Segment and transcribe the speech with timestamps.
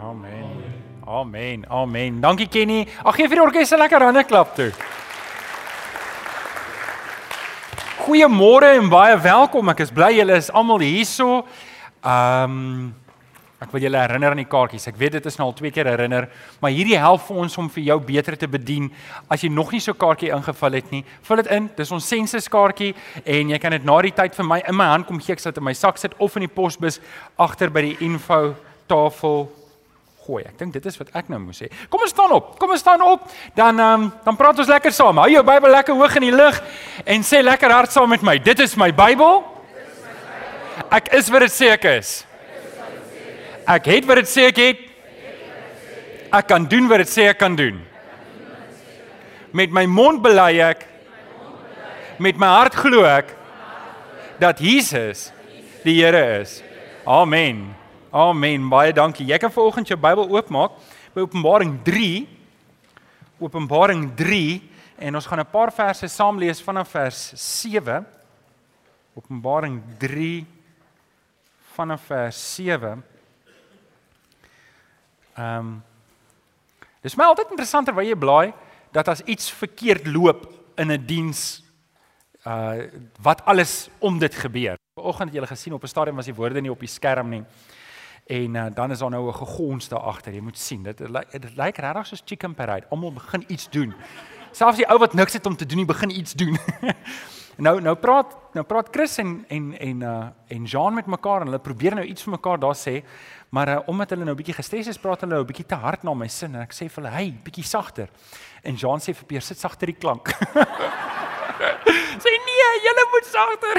[0.00, 0.48] Amen.
[1.06, 1.64] Amen.
[1.68, 2.20] Amen.
[2.20, 2.86] Dankie Kenny.
[3.04, 4.72] Ag gee vir die orkes 'n lekker hande klap toe.
[8.06, 9.68] Goeiemôre en baie welkom.
[9.68, 11.44] Ek is bly julle is almal hierso.
[12.02, 12.94] Ehm um,
[13.60, 14.88] ek wil julle herinner aan die kaartjies.
[14.88, 16.30] Ek weet dit is nou al twee keer herinner,
[16.60, 18.90] maar hierdie help vir ons om vir jou beter te bedien.
[19.28, 21.68] As jy nog nie so kaartjie ingevul het nie, vul dit in.
[21.76, 22.94] Dis ons sensus kaartjie
[23.24, 25.32] en jy kan dit na die tyd vir my in my hand kom gee.
[25.32, 27.00] Ek sit in my sak sit of in die posbus
[27.36, 28.54] agter by die info
[28.88, 29.59] tafel
[30.30, 30.44] gooi.
[30.46, 31.68] Ek dink dit is wat ek nou moet sê.
[31.90, 32.54] Kom ons staan op.
[32.60, 33.26] Kom ons staan op.
[33.58, 35.18] Dan um, dan praat ons lekker saam.
[35.22, 36.60] Hou jou Bybel lekker hoog in die lug
[37.04, 38.36] en sê lekker hard saam met my.
[38.38, 39.42] Dit is my Bybel.
[40.90, 42.12] Ek is wat dit sê ek is.
[43.70, 44.86] Ek het wat dit sê ek het.
[46.30, 47.82] Ek kan doen wat dit sê ek kan doen.
[49.56, 50.86] Met my mond bely ek
[52.20, 53.32] met my hart glo ek
[54.40, 55.30] dat Jesus
[55.82, 56.60] die Here is.
[57.08, 57.79] Amen.
[58.10, 58.64] Amen.
[58.66, 59.22] Baie dankie.
[59.30, 60.72] Jy kan vanoggend jou Bybel oopmaak
[61.14, 62.24] by Openbaring 3.
[63.38, 64.62] Openbaring 3
[65.06, 68.04] en ons gaan 'n paar verse saam lees vanaf vers 7.
[69.14, 70.44] Openbaring 3
[71.76, 73.04] vanaf vers 7.
[75.36, 75.82] Ehm um,
[77.02, 78.52] Dis my altyd interessanter waar jy blaai
[78.92, 81.62] dat as iets verkeerd loop in 'n diens
[82.44, 82.90] uh
[83.22, 84.76] wat alles om dit gebeur.
[84.98, 87.44] Vanoggend het julle gesien op 'n stadium was die woorde nie op die skerm nie.
[88.30, 90.32] En uh, dan is daar nou 'n gegons daar agter.
[90.32, 90.98] Jy moet sien, dit
[91.30, 92.86] dit lyk regtig soos chicken parade.
[92.88, 93.94] Almal begin iets doen.
[94.50, 96.58] Selfs die ou wat niks het om te doen, hy begin iets doen.
[97.66, 101.46] nou nou praat nou praat Chris en en en uh en Jean met mekaar en
[101.46, 103.02] hulle probeer nou iets vir mekaar daar sê.
[103.48, 105.74] Maar uh, omdat hulle nou 'n bietjie gestres is, praat hulle nou 'n bietjie te
[105.74, 108.08] hard na my sin en ek sê vir hulle, "Hey, bietjie sagter."
[108.62, 110.28] En Jean sê vir Peer, "Sit sagter die klank."
[112.24, 113.76] sê nee, jy moet sagter.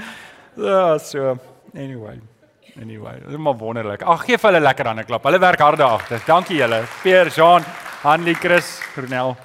[0.68, 1.38] ja, so
[1.74, 2.31] anyway.
[2.80, 4.02] Anyway, dit is maar wonderlik.
[4.02, 5.22] Ag, gee vir hulle lekker aan 'n klap.
[5.24, 6.22] Hulle werk hard daaragter.
[6.26, 6.84] Dankie julle.
[7.02, 7.62] Peer, Jean,
[8.02, 9.36] Hanlie, Chris, Cornel.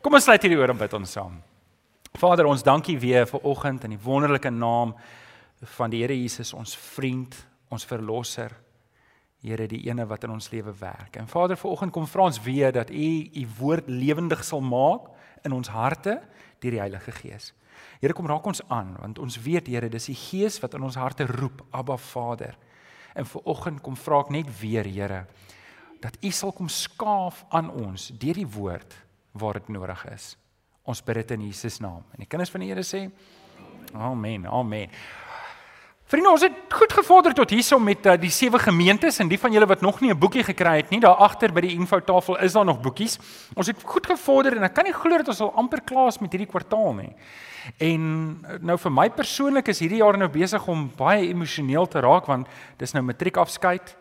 [0.00, 1.42] Kom ons sluit hierdie oor om bid ons saam.
[2.18, 4.94] Vader, ons dankie weer vir oggend in die wonderlike naam
[5.62, 7.34] van die Here Jesus, ons vriend,
[7.70, 8.52] ons verlosser.
[9.42, 11.16] Here, die ene wat in ons lewe werk.
[11.16, 15.08] En Vader, vir oggend kom vra ons weer dat U U woord lewendig sal maak
[15.44, 16.20] in ons harte
[16.60, 17.52] deur die Heilige Gees.
[18.00, 21.00] Here, kom raak ons aan want ons weet Here, dis die Gees wat in ons
[21.00, 22.56] harte roep, Abba Vader.
[23.14, 25.24] En vir oggend kom vra ek net weer, Here,
[26.02, 28.96] dat U sal kom skaaf aan ons deur die woord
[29.32, 30.34] waar dit nodig is.
[30.84, 32.02] Ons bid dit in Jesus naam.
[32.12, 33.06] En die kinders van die Here sê:
[33.94, 34.46] Amen.
[34.46, 34.90] Amen.
[36.14, 39.50] Vriende, ons het goed gevorder tot hierso met uh, die sewe gemeentes en die van
[39.50, 42.52] julle wat nog nie 'n boekie gekry het nie, daar agter by die infotafel is
[42.52, 43.18] daar nog boekies.
[43.56, 46.20] Ons het goed gevorder en ek kan nie glo dat ons al amper klaar is
[46.20, 47.10] met hierdie kwartaal nie.
[47.78, 52.26] En nou vir my persoonlik is hierdie jaar nou besig om baie emosioneel te raak
[52.26, 52.46] want
[52.78, 53.96] dis nou matriekafskeid.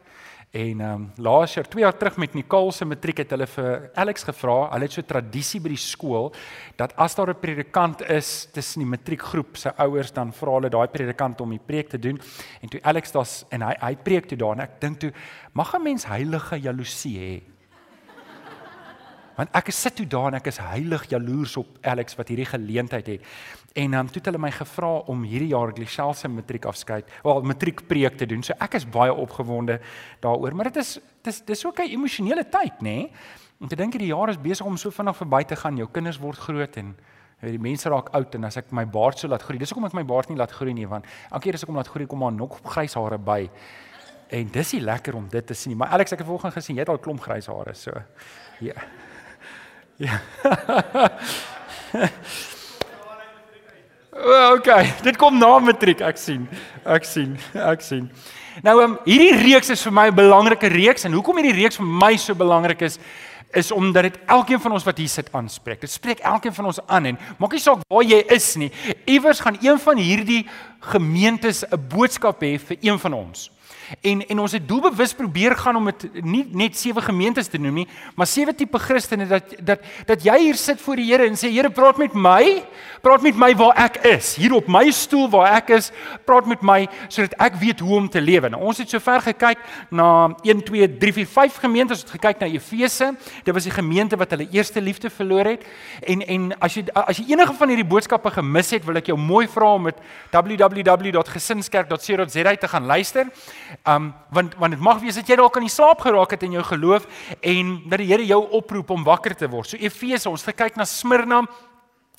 [0.54, 3.88] En ehm um, laas jaar, 2 jaar terug met Nicole se matriek het hulle vir
[3.98, 6.30] Alex gevra, hulle het so tradisie by die skool
[6.78, 10.88] dat as daar 'n predikant is tussen die matriekgroep se ouers dan vra hulle daai
[10.88, 12.22] predikant om die preek te doen.
[12.62, 15.12] En toe Alex daas en hy hy preek toe daar en ek dink toe
[15.54, 17.54] mag 'n mens heilige jaloesie hê
[19.38, 23.08] Want ek sit toe daar en ek is heilig jaloers op Alex wat hierdie geleentheid
[23.08, 23.22] het.
[23.74, 27.10] En dan um, toe het hulle my gevra om hierdie jaar Glishel se matriek afskeid,
[27.24, 28.44] wel matriek preek te doen.
[28.46, 29.80] So ek is baie opgewonde
[30.22, 32.82] daaroor, maar dit is dis dis ook 'n emosionele tyd, nê?
[32.82, 33.12] Nee?
[33.60, 35.78] Om te dink hierdie jaar is besig om so vinnig verby te gaan.
[35.78, 36.96] Jou kinders word groot en
[37.40, 39.86] weet die mense raak oud en as ek my baard so laat groei, dis hoekom
[39.86, 42.06] ek my baard nie laat groei nie, want elke keer as ek hom laat groei
[42.06, 43.50] kom maar nog grys hare by.
[44.30, 45.78] En dis nie lekker om dit te sien nie.
[45.78, 47.92] Maar Alex, ek het vanoggend gesien jy het al klomp grys hare, so.
[48.60, 48.74] Ja.
[49.98, 50.20] Ja.
[54.14, 54.94] Oké, okay.
[55.02, 56.46] dit kom na matriek, ek sien.
[56.86, 57.34] Ek sien.
[57.58, 58.12] Ek sien.
[58.62, 61.86] Nou, um, hierdie reeks is vir my 'n belangrike reeks en hoekom hierdie reeks vir
[61.86, 63.00] my so belangrik is
[63.54, 65.82] is omdat dit elkeen van ons wat hier sit aanspreek.
[65.82, 68.72] Dit spreek elkeen van ons aan en maak nie saak waar jy is nie.
[69.06, 70.48] Iewers gaan een van hierdie
[70.80, 73.52] gemeentes 'n boodskap hê vir een van ons.
[74.02, 77.74] En en ons het doelbewus probeer gaan om dit nie net sewe gemeentes te noem
[77.84, 81.38] nie, maar sewe tipe Christene dat dat dat jy hier sit voor die Here en
[81.38, 82.64] sê Here, praat met my,
[83.02, 85.92] praat met my waar ek is, hier op my stoel waar ek is,
[86.26, 88.50] praat met my sodat ek weet hoe om te lewe.
[88.50, 89.58] Nou ons het sover gekyk
[89.92, 90.08] na
[90.44, 93.08] 1 2 3 4 5 gemeentes, ons het gekyk na Efese.
[93.44, 95.62] Dit was die gemeente wat hulle eerste liefde verloor het.
[96.02, 99.20] En en as jy as jy enige van hierdie boodskappe gemis het, wil ek jou
[99.20, 99.98] mooi vra om met
[100.34, 103.26] www.gesinskerk.co.za te gaan luister.
[103.84, 106.56] Um want want dit mag wees dat jy dalk aan die slaap geraak het in
[106.56, 107.08] jou geloof
[107.42, 109.68] en dat die Here jou oproep om wakker te word.
[109.68, 111.44] So Efese, ons kyk na Smyrna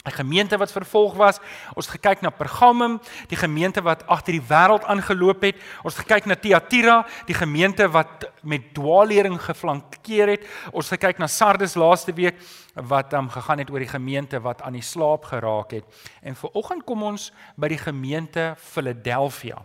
[0.05, 1.39] 'n gemeente wat vervolg was.
[1.75, 5.57] Ons gekyk na Pergamum, die gemeente wat agter die wêreld aangeloop het.
[5.83, 10.45] Ons gekyk na Thyatira, die gemeente wat met dwaallering geflankeer het.
[10.73, 12.37] Ons gekyk na Sardes laaste week
[12.75, 15.85] wat um, gegaan het oor die gemeente wat aan die slaap geraak het.
[16.21, 19.65] En viroggend kom ons by die gemeente Philadelphia.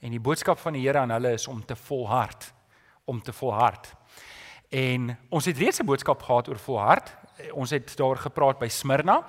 [0.00, 2.52] En die boodskap van die Here aan hulle is om te volhard,
[3.04, 3.94] om te volhard.
[4.68, 7.16] En ons het reeds 'n boodskap gehad oor volhard
[7.52, 9.22] ons het daar gepraat by Smyrna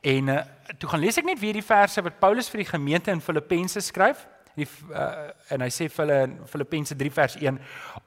[0.00, 0.40] en uh,
[0.78, 3.82] toe gaan lees ek net weer die verse wat Paulus vir die gemeente in Filippense
[3.84, 4.24] skryf.
[4.56, 7.60] Die uh, en hy sê vir hulle in Filippense 3 vers 1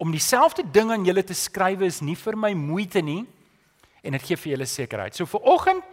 [0.04, 3.24] om dieselfde ding aan julle te skrywe is nie vir my moeite nie
[4.04, 5.16] en dit gee vir julle sekerheid.
[5.16, 5.86] So vir oggend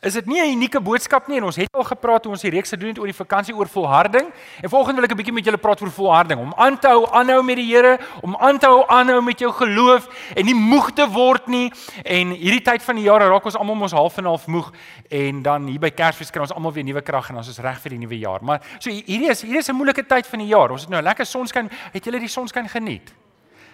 [0.00, 1.36] is dit nie 'n unieke boodskap nie?
[1.36, 3.68] En ons het al gepraat hoe ons die reeks gedoen het oor die vakansie oor
[3.68, 4.32] volharding.
[4.62, 6.40] En volgende wil ek 'n bietjie met julle praat oor volharding.
[6.40, 7.98] Om aan te hou aanhou met die Here.
[8.20, 10.08] Om aan te hou aanhou met jou geloof.
[10.34, 11.72] En nie moeg te word nie.
[12.04, 14.72] En hierdie tyd van die jaar raak ons almal ons half en half moeg.
[15.08, 17.80] En dan hier by Kersfees kry ons almal weer nuwe krag en ons is reg
[17.80, 18.44] vir die nuwe jaar.
[18.44, 20.70] Maar so hierdie is hierdie is 'n moeilike tyd van die jaar.
[20.70, 21.70] Ons het nou lekker sonskyn.
[21.92, 23.14] Het julle die sonskyn geniet?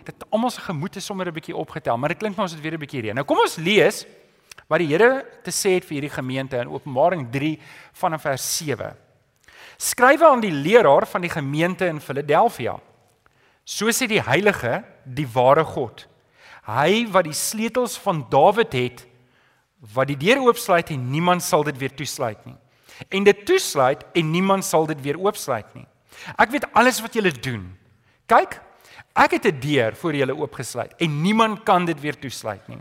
[0.04, 2.62] Dit almal se gemoed is sommer 'n bietjie opgetel maar dit klink vir ons dit
[2.62, 3.14] weer 'n bietjie reën.
[3.14, 4.06] Nou kom ons lees
[4.72, 7.58] wat die Here te sê het vir hierdie gemeente in Openbaring 3
[8.00, 8.94] vanaf vers 7.
[9.82, 12.78] Skrywe aan die leraar van die gemeente in Philadelphia.
[13.68, 16.06] So sê die Heilige, die ware God.
[16.66, 19.06] Hy wat die sleutels van Dawid het
[19.92, 22.56] wat die deur oopsluit en niemand sal dit weer toesluit nie.
[23.10, 25.86] En dit toesluit en niemand sal dit weer oopsluit nie.
[26.38, 27.64] Ek weet alles wat julle doen.
[28.30, 28.60] Kyk,
[29.14, 32.80] Ek het 'n deur vir julle oopgesluit en niemand kan dit weer toesluit nie.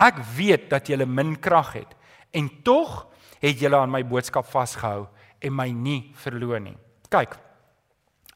[0.00, 1.94] Ek weet dat julle min krag het
[2.32, 3.06] en tog
[3.40, 5.06] het julle aan my boodskap vasgehou
[5.40, 6.76] en my nie verloon nie.
[7.08, 7.38] Kyk.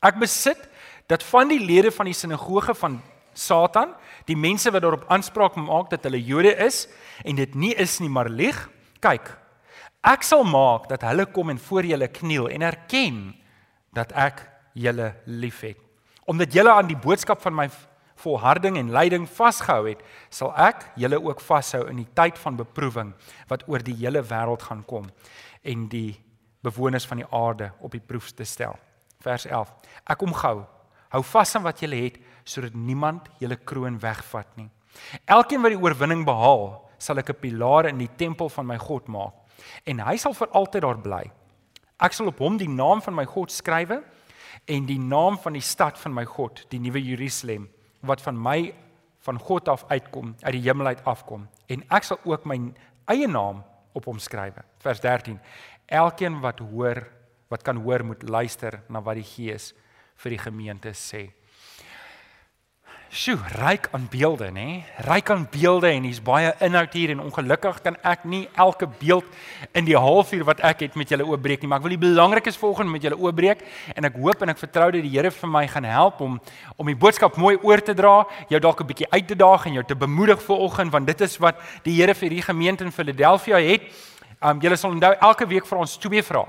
[0.02, 0.68] Ek besit
[1.08, 3.02] dat van die lede van die sinagoge van
[3.34, 3.94] Satan,
[4.28, 6.86] die mense wat daarop aanspraak maak dat hulle Jode is
[7.24, 8.68] en dit nie is nie maar lieg.
[9.00, 9.32] Kyk.
[10.02, 13.22] Ek sal maak dat hulle kom en voor julle kniel en erken
[13.94, 15.81] dat ek julle liefhet.
[16.26, 17.68] Omdat julle aan die boodskap van my
[18.22, 23.12] volharding en lyding vasgehou het, sal ek julle ook vashou in die tyd van beproewing
[23.50, 25.08] wat oor die hele wêreld gaan kom
[25.62, 26.20] en die
[26.62, 28.76] bewoners van die aarde op die proef te stel.
[29.22, 29.72] Vers 11.
[30.06, 30.62] Ek kom gou.
[31.12, 34.68] Hou vas aan wat julle het sodat niemand julle kroon wegvat nie.
[35.26, 39.08] Elkeen wat die oorwinning behaal, sal ek 'n pilaar in die tempel van my God
[39.08, 39.34] maak
[39.86, 41.30] en hy sal vir altyd daar bly.
[42.00, 44.02] Ek sal op hom die naam van my God skrywe
[44.70, 47.68] en die naam van die stad van my God, die nuwe Jerusalem,
[48.06, 48.72] wat van my
[49.22, 52.58] van God af uitkom, uit die hemel uit afkom, en ek sal ook my
[53.10, 53.62] eie naam
[53.94, 54.64] op hom skrywe.
[54.82, 55.38] Vers 13.
[55.86, 57.04] Elkeen wat hoor,
[57.52, 59.72] wat kan hoor, moet luister na wat die Gees
[60.22, 61.28] vir die gemeente sê.
[63.12, 64.86] Sjoe, ryk aan beelde, nê?
[65.04, 69.26] Ryk aan beelde en hier's baie inhoud hier en ongelukkig kan ek nie elke beeld
[69.76, 72.56] in die halfuur wat ek het met julle oopbreek nie, maar ek wil die belangrikes
[72.56, 73.60] volgende met julle oopbreek
[73.92, 76.38] en ek hoop en ek vertrou dat die Here vir my gaan help om
[76.80, 79.76] om die boodskap mooi oor te dra, jou dalk 'n bietjie uit te daag en
[79.76, 82.96] jou te bemoedig vir oggend want dit is wat die Here vir hierdie gemeente in
[82.96, 83.92] Philadelphia het.
[84.40, 86.48] Um julle sal onthou elke week vir ons twee vrae.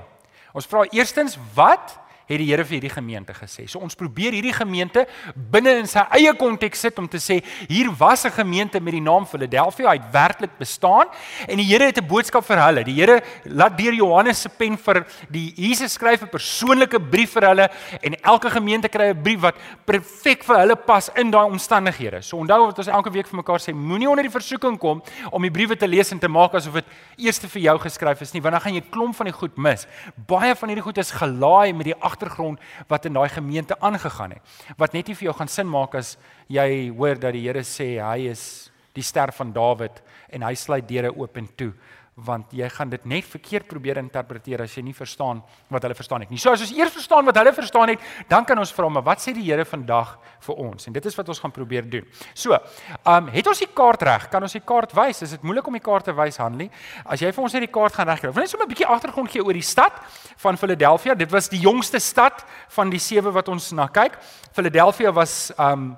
[0.54, 3.66] Ons vra eerstens wat het die Here vir hierdie gemeente gesê.
[3.68, 7.90] So ons probeer hierdie gemeente binne in sy eie konteks sit om te sê hier
[7.98, 11.06] was 'n gemeente met die naam Philadelphia, hy het werklik bestaan
[11.48, 12.84] en die Here het 'n boodskap vir hulle.
[12.84, 17.48] Die Here laat deur Johannes se pen vir die Jesus skryf 'n persoonlike brief vir
[17.48, 17.70] hulle
[18.02, 22.22] en elke gemeente kry 'n brief wat perfek vir hulle pas in daai omstandighede.
[22.22, 25.42] So onthou wat ons elke week vir mekaar sê, moenie onder die versoeking kom om
[25.42, 26.84] die briewe te lees en te maak asof dit
[27.18, 29.86] eers vir jou geskryf is nie, want dan gaan jy klomp van die goed mis.
[30.26, 34.54] Baie van hierdie goed is gelaai met die agtergrond wat in daai gemeente aangegaan het.
[34.78, 36.14] Wat net nie vir jou gaan sin maak as
[36.48, 40.86] jy hoor dat die Here sê hy is die ster van Dawid en hy sluit
[40.88, 41.72] deure oop en toe
[42.14, 45.40] want jy gaan dit net verkeerd probeer interpreteer as jy nie verstaan
[45.72, 46.38] wat hulle verstaan het nie.
[46.38, 49.22] So as ons eers verstaan wat hulle verstaan het, dan kan ons vra maar wat
[49.22, 50.12] sê die Here vandag
[50.46, 50.86] vir ons?
[50.86, 52.06] En dit is wat ons gaan probeer doen.
[52.32, 54.28] So, ehm um, het ons die kaart reg?
[54.30, 55.24] Kan ons die kaart wys?
[55.26, 56.70] Is dit moeilik om die kaart te wys, Hanlie?
[57.04, 58.30] As jy vir ons net die kaart gaan regkry.
[58.30, 59.92] Wil net so 'n bietjie agtergrond gee oor die stad
[60.36, 61.14] van Philadelphia.
[61.14, 64.18] Dit was die jongste stad van die sewe wat ons na kyk.
[64.52, 65.96] Philadelphia was ehm um,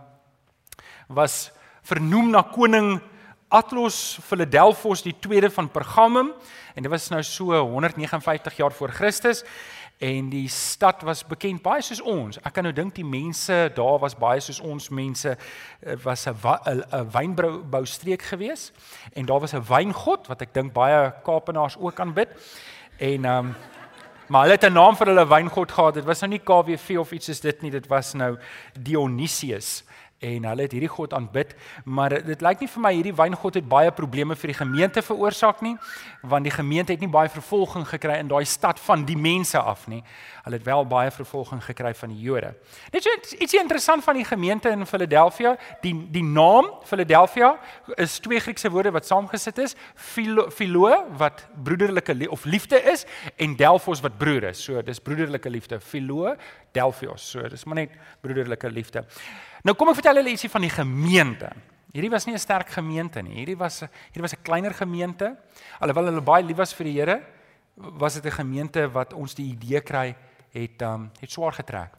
[1.09, 3.01] was vernoem na koning
[3.49, 6.33] Atlos Philadelphos die tweede van Pergamum
[6.75, 9.45] en dit was nou so 159 jaar voor Christus
[9.99, 12.41] en die stad was bekend baie soos ons.
[12.43, 15.37] Ek kan nou dink die mense daar was baie soos ons mense
[16.03, 18.73] was 'n 'n wynbou streek gewees
[19.15, 22.29] en daar was 'n wyngod wat ek dink baie Kaapenaars ook aanbid.
[22.99, 23.55] En ehm um,
[24.29, 25.95] maar hulle het 'n naam vir hulle wyngod gehad.
[25.95, 28.39] Dit was nou nie KWV of iets soos dit nie, dit was nou
[28.75, 29.85] Dionysius
[30.19, 31.53] en hulle het hierdie God aanbid,
[31.85, 35.61] maar dit lyk nie vir my hierdie wyngod het baie probleme vir die gemeente veroorsaak
[35.65, 35.75] nie,
[36.23, 39.87] want die gemeente het nie baie vervolging gekry in daai stad van die mense af
[39.93, 40.03] nie.
[40.47, 42.55] Hulle het wel baie vervolging gekry van die Jode.
[42.95, 47.57] Net so ietsie interessant van die gemeente in Philadelphia, die die naam Philadelphia
[47.97, 53.05] is twee Griekse woorde wat saamgesit is, philo, philo wat broederlike of liefde is
[53.37, 54.63] en delphos wat broer is.
[54.65, 56.37] So dis broederlike liefde, philo,
[56.73, 57.31] delphios.
[57.31, 59.05] So dis maar net broederlike liefde.
[59.67, 61.49] Nou kom ek vertel julle ietsie van die gemeente.
[61.91, 63.35] Hierdie was nie 'n sterk gemeente nie.
[63.35, 65.37] Hierdie was hierdie was 'n kleiner gemeente.
[65.81, 67.23] Alhoewel hulle baie lief was vir die Here,
[67.75, 70.15] was dit 'n gemeente wat ons die idee kry
[70.53, 71.91] het um het swaar getrek.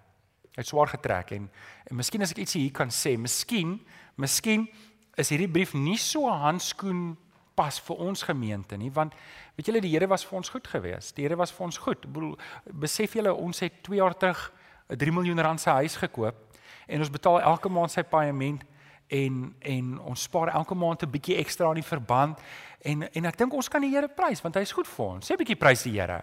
[0.55, 1.50] Het swaar getrek en,
[1.89, 3.81] en miskien as ek ietsie hier kan sê, miskien,
[4.15, 4.69] miskien
[5.17, 7.17] is hierdie brief nie so 'n handskoen
[7.53, 9.13] pas vir ons gemeente nie, want
[9.57, 11.15] weet julle die Here was vir ons goed geweest.
[11.15, 12.05] Die Here was vir ons goed.
[12.05, 12.38] Ek bedoel,
[12.71, 14.53] besef julle ons het 2 jaar terug
[14.89, 16.46] 'n 3 miljoen rand se huis gekoop
[16.88, 18.63] en ons betaal elke maand sy paaiement
[19.08, 22.39] en en ons spaar elke maand 'n bietjie ekstra aan die verband
[22.82, 25.29] en en ek dink ons kan die Here prys want hy is goed vir ons.
[25.29, 26.22] Sê 'n bietjie prys die Here.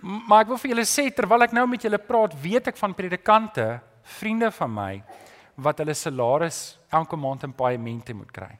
[0.00, 2.94] Maar ek wil vir julle sê terwyl ek nou met julle praat, weet ek van
[2.94, 5.02] predikante, vriende van my
[5.56, 8.58] wat hulle salaris elke maand in paaimente moet kry.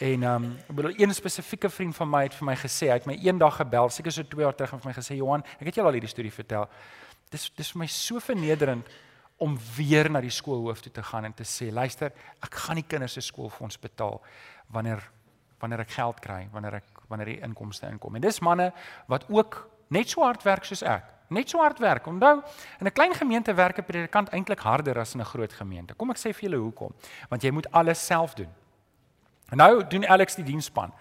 [0.00, 3.06] En um, ek bedoel een spesifieke vriend van my het vir my gesê, hy het
[3.06, 5.74] my eendag gebel, seker so 2 jaar terug en vir my gesê, "Johan, ek het
[5.74, 6.68] jou al hierdie storie vertel.
[7.30, 8.88] Dis dis vir my so vernederend
[9.40, 12.12] om weer na die skoolhoof toe te gaan en te sê, luister,
[12.44, 14.20] ek gaan nie kinders se skoolfonds betaal
[14.74, 15.06] wanneer
[15.60, 18.14] wanneer ek geld kry, wanneer ek wanneer die inkomste inkom.
[18.16, 18.70] En dis manne
[19.12, 19.58] wat ook
[19.92, 21.04] net so hard werk soos ek.
[21.36, 22.06] Net so hard werk.
[22.08, 22.40] Onthou,
[22.80, 25.94] in 'n klein gemeente werk 'n predikant eintlik harder as in 'n groot gemeente.
[25.94, 26.94] Kom ek sê vir julle hoekom?
[27.28, 28.48] Want jy moet alles self doen.
[29.50, 30.92] En nou doen Alex die diensspan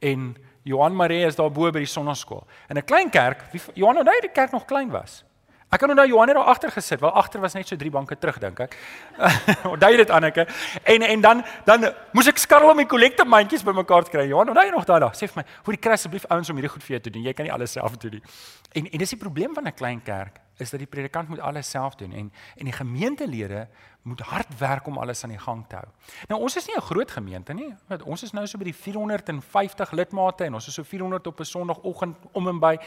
[0.00, 2.46] en Johan Maree is daar bo by die sonnaskool.
[2.68, 3.44] In 'n klein kerk,
[3.74, 5.24] Johan onthou die kerk nog klein was.
[5.70, 8.16] Ek kan onthou Johan het daar agter gesit, wel agter was net so drie banke
[8.18, 8.76] terug dink ek.
[9.74, 10.46] onthou dit Anneke.
[10.82, 14.26] En en dan dan moes ek skarrel om die kollekte mandjies bymekaar te kry.
[14.26, 15.14] Johan, onthou jy nog daai dag?
[15.14, 17.26] Sê vir my, hoe die kry asseblief ouens om hierdie goed vir jou te doen.
[17.28, 18.22] Jy kan nie alles self doen nie.
[18.74, 21.70] En en dis die probleem van 'n klein kerk is dat die predikant moet alles
[21.70, 23.68] self doen en en die gemeentelede
[24.02, 25.86] moet hard werk om alles aan die gang te hou.
[26.28, 27.74] Nou ons is nie 'n groot gemeente nie.
[27.86, 31.40] Want ons is nou so by die 450 lidmate en ons is so 400 op
[31.40, 32.78] 'n Sondagoggend om en by.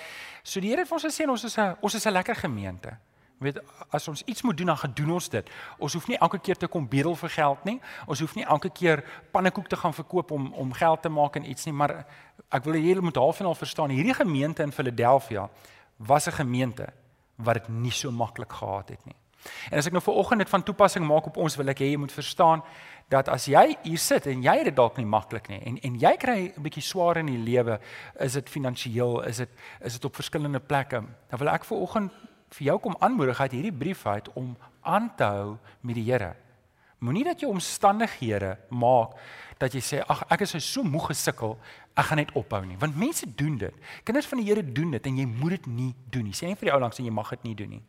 [0.44, 2.98] So die Here het vir ons gesê ons is 'n ons is 'n lekker gemeente.
[3.38, 5.50] Weet as ons iets moet doen dan gedoen ons dit.
[5.78, 7.80] Ons hoef nie elke keer te kom bedel vir geld nie.
[8.06, 11.50] Ons hoef nie elke keer pannekoek te gaan verkoop om om geld te maak en
[11.50, 12.06] iets nie, maar
[12.50, 15.50] ek wil hê julle moet half en al verstaan, hierdie gemeente in Philadelphia
[15.98, 16.88] was 'n gemeente
[17.36, 19.16] wat dit nie so maklik gehad het nie.
[19.72, 21.92] En as ek nou vir oggend dit van toepassing maak op ons, wil ek hê
[21.92, 22.64] jy moet verstaan
[23.12, 25.98] dat as jy hier sit en jy het dit dalk nie maklik nie en en
[26.00, 27.80] jy kry 'n bietjie swaar in die lewe,
[28.20, 29.50] is dit finansiëel, is dit
[29.82, 32.12] is dit op verskillende plekke, dan wil ek vir oggend
[32.50, 36.36] vir jou kom aanmoedig uit hierdie brief uit om aan te hou met die Here.
[37.00, 39.18] Moenie dat jou omstandighede maak
[39.62, 41.58] dat jy sê ag ek is so moeg gesukkel,
[41.96, 42.78] ek gaan net ophou nie.
[42.82, 43.74] Want mense doen dit.
[44.04, 46.38] Kinders van die Here doen dit en jy moet dit nie doen nie.
[46.38, 47.84] Sê nie vir die ou langs en jy mag dit nie doen nie.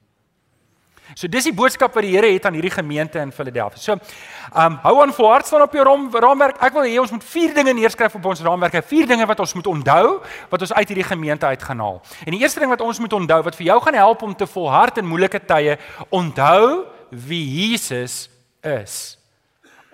[1.12, 3.80] So dis die boodskap wat die Here het aan hierdie gemeente in Philadelphia.
[3.80, 6.62] So, ehm um, hou aan volhard staan op jou raamwerk.
[6.64, 8.80] Ek wil hê ons moet vier dinge neerskryf op ons raamwerk.
[8.88, 12.00] Vier dinge wat ons moet onthou wat ons uit hierdie gemeente uit gaan haal.
[12.24, 14.46] En die eerste ding wat ons moet onthou wat vir jou gaan help om te
[14.46, 15.76] volhard in moeilike tye,
[16.08, 18.30] onthou wie Jesus
[18.62, 19.18] is.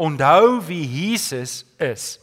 [0.01, 2.17] Onthou wie Jesus is.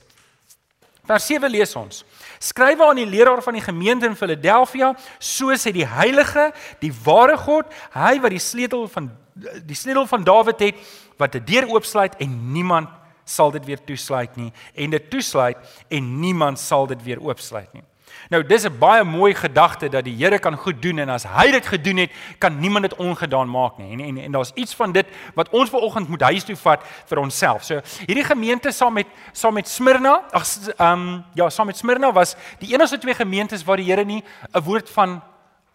[1.08, 2.02] Vers 7 lees ons.
[2.44, 6.50] Skrywe aan die leraar van die gemeente in Philadelphia, so sê die heilige,
[6.82, 10.80] die ware God, hy wat die sleutel van die sleutel van Dawid het
[11.22, 12.90] wat 'n deur oopsluit en niemand
[13.24, 15.58] sal dit weer toesluit nie en dit toesluit
[15.88, 17.84] en niemand sal dit weer oopsluit nie.
[18.30, 21.52] Nou dis 'n baie mooi gedagte dat die Here kan goed doen en as hy
[21.52, 23.92] dit gedoen het, kan niemand dit ongedaan maak nie.
[23.92, 25.06] En en, en daar's iets van dit
[25.36, 27.64] wat ons ver oggend moet huis toe vat vir onsself.
[27.64, 30.46] So hierdie gemeente saam met saam met Smyrna, ag
[30.78, 34.24] ehm um, ja, saam met Smyrna was die enigste twee gemeentes waar die Here nie
[34.54, 35.22] 'n woord van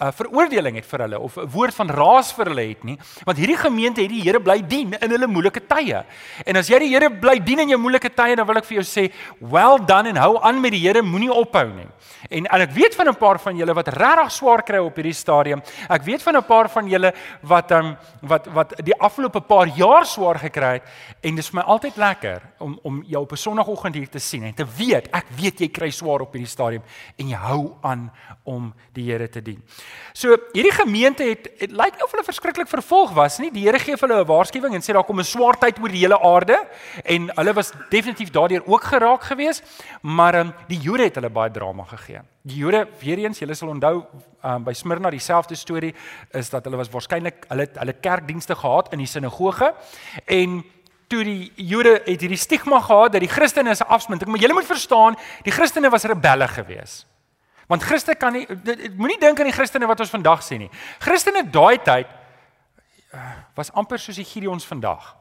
[0.03, 3.39] uh, veroordeling het vir hulle of 'n woord van raas vir hulle het nie want
[3.39, 6.05] hierdie gemeente het die Here bly dien in hulle moeilike tye.
[6.47, 8.83] En as jy die Here bly dien in jou moeilike tye dan wil ek vir
[8.83, 11.89] jou sê well done en hou aan met die Here moenie ophou nie.
[12.31, 15.13] En en ek weet van 'n paar van julle wat regtig swaar kry op hierdie
[15.13, 15.63] stadium.
[15.89, 20.07] Ek weet van 'n paar van julle wat um, wat wat die afgelope paar jaar
[20.07, 20.83] swaar gekry het
[21.21, 24.19] en dit is vir my altyd lekker om om jou op 'n sonoggend hier te
[24.19, 26.83] sien en te weet ek weet jy kry swaar op hierdie stadium
[27.17, 28.11] en jy hou aan
[28.45, 29.63] om die Here te dien.
[30.13, 33.51] So hierdie gemeente het dit lyk of hulle verskriklik vervolg was, nie?
[33.51, 35.89] Die Here gee vir hulle 'n waarskuwing en sê daar kom 'n swaar tyd oor
[35.89, 36.59] die hele aarde
[37.05, 39.63] en hulle was definitief daardeur ook geraak geweest,
[40.03, 42.21] maar um, die Jode het hulle baie drama gegee.
[42.43, 44.05] Die Jode, weer eens, julle sal onthou
[44.45, 45.95] um, by Smyrna dieselfde storie
[46.33, 49.75] is dat hulle was waarskynlik hulle hulle kerkdienste gehad in die sinagoge
[50.27, 50.63] en
[51.09, 54.55] toe die Jode het hierdie stigma gehad dat die Christene is 'n afsminting, maar julle
[54.55, 57.07] moet verstaan, die Christene was rebelle geweest.
[57.73, 58.45] Want Christen kan nie
[59.01, 60.71] moenie dink aan die Christene wat ons vandag sien nie.
[61.01, 62.11] Christene daai tyd
[63.17, 65.15] eh, was amper soos die Gideons vandag.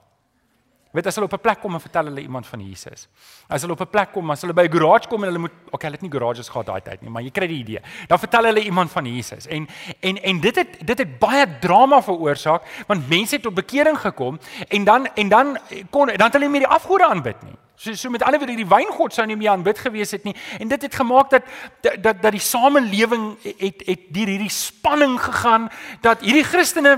[0.91, 3.07] Weet as hulle op 'n plek kom en vertel hulle iemand van Jesus.
[3.47, 5.55] As hulle op 'n plek kom, as hulle by 'n garage kom en hulle moet
[5.71, 7.81] okay, hulle het nie garages gehad daai tyd nie, maar jy kry die idee.
[8.07, 9.47] Dan vertel hulle iemand van Jesus.
[9.47, 9.67] En
[10.01, 14.39] en en dit het dit het baie drama veroorsaak want mense het tot bekering gekom
[14.67, 15.57] en dan en dan
[15.89, 17.55] kon dan het hulle nie meer die afgode aanbid nie.
[17.81, 20.35] So so met ander woorde die wyngod sou nie meer aanbid gewees het nie.
[20.61, 21.47] En dit het gemaak dat
[21.81, 25.65] dat dat die samelewing het het deur hierdie spanning gegaan
[26.05, 26.93] dat hierdie Christene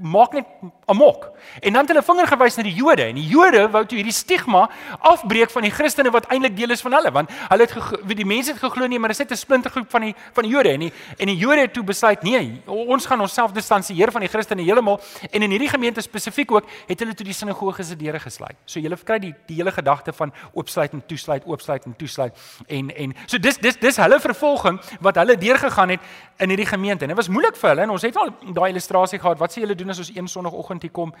[0.00, 0.46] maak net
[0.92, 1.30] amok.
[1.60, 4.14] En dan het hulle vinger gewys na die Jode en die Jode wou toe hierdie
[4.14, 4.68] stigma
[5.12, 7.74] afbreek van die Christene wat eintlik deel is van hulle want hulle het
[8.08, 10.44] wie die mense het geglo nee maar dit is net 'n splintergroep van die van
[10.44, 14.12] die Jode en die en die Jode het toe besluit nee ons gaan onsself distansieer
[14.12, 17.82] van die Christene heeltemal en in hierdie gemeente spesifiek ook het hulle toe die sinagoge
[17.82, 18.56] se deure gesluit.
[18.64, 22.32] So jy kry die die hele gedagte van oopsluit en toesluit, oopsluit en toesluit
[22.68, 26.00] en en so dis dis dis hulle vervolging wat hulle deurgegaan het
[26.38, 27.04] in hierdie gemeente.
[27.04, 29.38] En dit was moeilik vir hulle en ons het al daai illustrasie gehad.
[29.38, 31.14] Wat sê julle doen as ons een sonoggend hier kom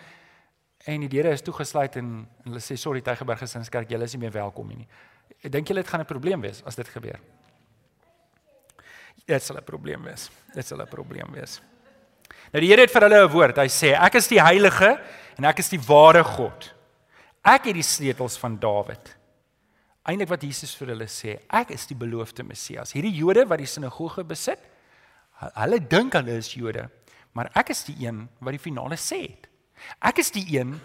[0.86, 4.24] en die deure is toegesluit en, en hulle sê sorry Tygerberg Gesinskerk, julle is nie
[4.24, 4.88] meer welkom hier nie.
[5.42, 7.20] Ek dink julle dit gaan 'n probleem wees as dit gebeur.
[9.26, 10.30] Dit sal 'n probleem wees.
[10.54, 11.60] Dit sal 'n probleem wees.
[12.52, 13.56] Nou die Here het vir hulle 'n woord.
[13.56, 15.00] Hy sê ek is die heilige
[15.38, 16.74] en ek is die ware God.
[17.44, 19.16] Ek het die sleutels van Dawid.
[20.04, 22.92] Eindelik wat Jesus vir hulle sê, ek is die beloofde Messias.
[22.92, 24.58] Hierdie Jode wat die sinagoge besit,
[25.54, 26.88] hulle dink hulle is Jode,
[27.32, 29.51] maar ek is die een wat die finale sê het.
[30.00, 30.76] Ek is die een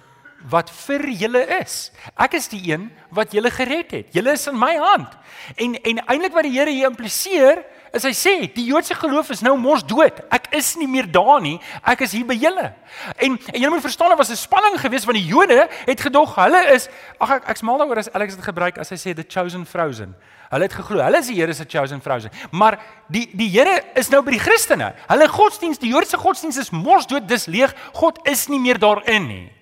[0.52, 1.90] wat vir julle is.
[2.16, 4.14] Ek is die een wat julle gered het.
[4.14, 5.18] Julle is in my hand.
[5.56, 7.64] En en eintlik wat die Here hier impliseer,
[7.94, 10.20] is hy sê die Joodse geloof is nou mos dood.
[10.34, 11.58] Ek is nie meer daar nie.
[11.84, 12.72] Ek is hier by julle.
[13.18, 16.36] En en julle moet verstaan daar was 'n spanning geweest want die Jode het gedog
[16.36, 16.90] hulle is
[17.20, 20.16] ag ek ek's mal daaroor as Alex dit gebruik as hy sê the chosen frozen.
[20.50, 22.32] Hulle het geglo hulle is die Here se chosen frozen.
[22.52, 24.94] Maar die die Here is nou by die Christene.
[25.08, 27.76] Hulle godsdienst, die Joodse godsdienst is mos dood, dis leeg.
[27.94, 29.57] God is nie meer daarin nie.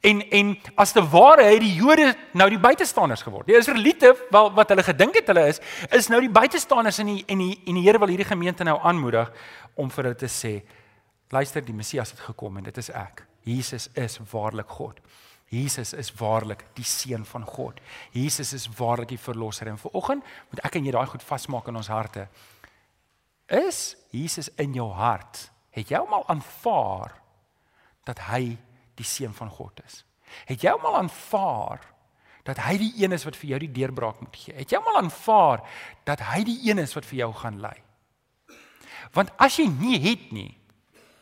[0.00, 3.48] En en as te ware het die Jode nou die buitestanders geword.
[3.48, 5.58] Die Israeliete wat wat hulle gedink het hulle is,
[5.90, 8.78] is nou die buitestanders in die en die en die Here wil hierdie gemeente nou
[8.78, 9.32] aanmoedig
[9.74, 10.60] om vir hulle te sê:
[11.34, 13.24] Luister, die Messias het gekom en dit is ek.
[13.42, 15.00] Jesus is waarlik God.
[15.48, 17.80] Jesus is waarlik die seun van God.
[18.12, 21.80] Jesus is waarlik die verlosser en vanoggend moet ek en jy daai goed vasmaak in
[21.80, 22.28] ons harte.
[23.48, 25.48] Is Jesus in jou hart?
[25.72, 27.16] Het jy hom al aanvaar
[28.04, 28.58] dat hy
[28.98, 30.02] die seun van God is.
[30.48, 31.86] Het jy hom al aanvaar
[32.48, 34.56] dat hy die een is wat vir jou die deurbraak moet gee?
[34.56, 35.64] Het jy hom al aanvaar
[36.08, 37.76] dat hy die een is wat vir jou gaan lei?
[39.16, 40.57] Want as jy nie het nie,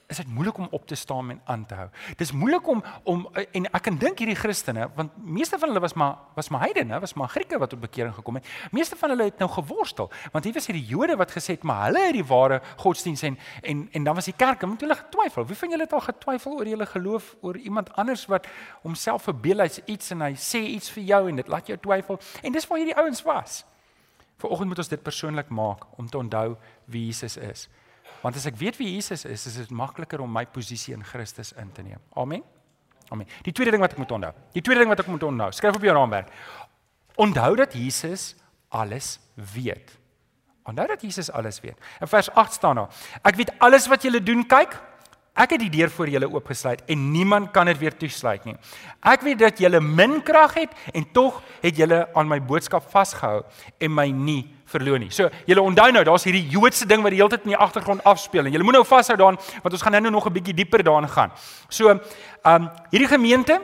[0.07, 1.89] is dit moeilik om op te staan en aan te hou.
[2.17, 5.97] Dis moeilik om om en ek kan dink hierdie Christene, want meeste van hulle was
[5.99, 8.47] maar was maar heidene, was maar Grieke wat tot bekering gekom het.
[8.71, 11.87] Meeste van hulle het nou geworstel, want hier was hierdie Jode wat gesê het maar
[11.89, 15.47] hulle het die ware godsdiens en en en dan was die kerk, en hulle getwyfel.
[15.47, 18.47] Wie van julle het al getwyfel oor julle geloof oor iemand anders wat
[18.83, 22.21] homself verbeel hy's iets en hy sê iets vir jou en dit laat jou twyfel.
[22.43, 23.65] En dis waar hierdie ouens was.
[24.39, 27.69] Vanoggend moet ons dit persoonlik maak om te onthou wie Jesus is.
[28.23, 31.53] Want as ek weet wie Jesus is, is dit makliker om my posisie in Christus
[31.61, 32.01] in te neem.
[32.15, 32.43] Amen.
[33.09, 33.29] Amen.
[33.47, 34.33] Die tweede ding wat ek moet onthou.
[34.57, 35.53] Die tweede ding wat ek moet onthou.
[35.55, 36.33] Skryf op jou raamwerk.
[37.23, 38.35] Onthou dat Jesus
[38.75, 39.17] alles
[39.55, 39.95] weet.
[40.67, 41.79] Onthou dat Jesus alles weet.
[42.01, 44.43] In vers 8 staan daar: Ek weet alles wat julle doen.
[44.47, 44.75] Kyk,
[45.37, 48.57] ek het die deur vir julle oopgesluit en niemand kan dit weer toesluit nie.
[49.05, 53.43] Ek weet dat julle min krag het en tog het julle aan my boodskap vasgehou
[53.79, 55.11] en my nie verloor nie.
[55.15, 58.05] So, julle onthou nou, daar's hierdie Joodse ding wat die hele tyd in die agtergrond
[58.05, 60.83] afspeel en julle moet nou vashou daaraan want ons gaan nou nog 'n bietjie dieper
[60.83, 61.31] daarin gaan.
[61.69, 62.01] So, ehm
[62.45, 63.61] um, hierdie gemeente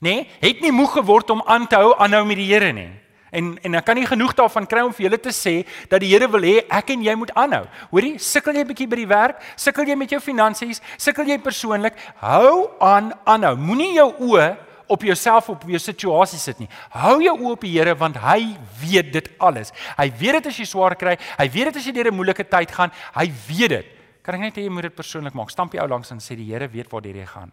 [0.00, 2.90] nê, nee, het nie moeg geword om aan te hou aanhou met die Here nie.
[3.32, 6.10] En en ek kan nie genoeg daarvan kry om vir julle te sê dat die
[6.10, 7.66] Here wil hê ek en jy moet aanhou.
[7.90, 9.42] Hoorie, sukkel jy 'n bietjie by die werk?
[9.56, 10.80] Sukkel jy met jou finansies?
[10.98, 11.94] Sukkel jy persoonlik?
[12.16, 13.56] Hou aan aanhou.
[13.56, 14.56] Moenie jou oë
[14.90, 16.68] op jouself op jou situasie sit nie.
[16.90, 19.72] Hou jou oë op die Here want hy weet dit alles.
[19.96, 22.44] Hy weet dit as jy swaar kry, hy weet dit as jy deur 'n moeilike
[22.44, 23.86] tyd gaan, hy weet dit.
[24.22, 25.50] Kan ek net hê jy moet dit persoonlik maak.
[25.50, 27.52] Stamp jy ou langs en sê die Here weet waar jy gaan.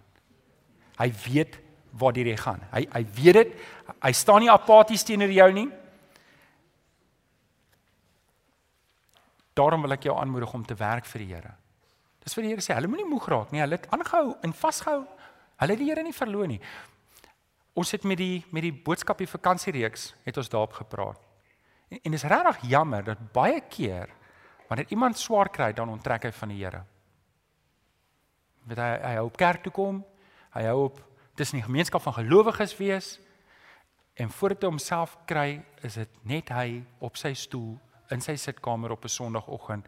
[0.98, 2.64] Hy weet waar jy gaan.
[2.72, 3.54] Hy hy weet dit.
[4.04, 5.68] Hy staan nie apaties teenoor jou nie.
[9.58, 11.54] Daarom wil ek jou aanmoedig om te werk vir die Here.
[12.24, 13.64] Dis vir die Here sê, hulle moenie moeg raak nie.
[13.64, 15.06] Hulle het aangehou en vasgehou.
[15.58, 16.60] Hulle het die Here nie verloor nie.
[17.78, 21.22] Ons het met die met die boodskapie vakansiereeks het ons daarop gepraat.
[21.90, 24.14] En, en dis regtig jammer dat baie keer
[24.68, 26.84] wanneer iemand swaar kry, dan onttrek hy van die Here.
[28.68, 30.02] Weet hy hy hou op kerk toe kom,
[30.58, 31.00] hy hou op
[31.38, 33.18] tussen die gemeenskap van gelowiges wees
[34.18, 37.76] en voordat hy homself kry, is dit net hy op sy stoel
[38.14, 39.86] in sy sitkamer op 'n Sondagoggend.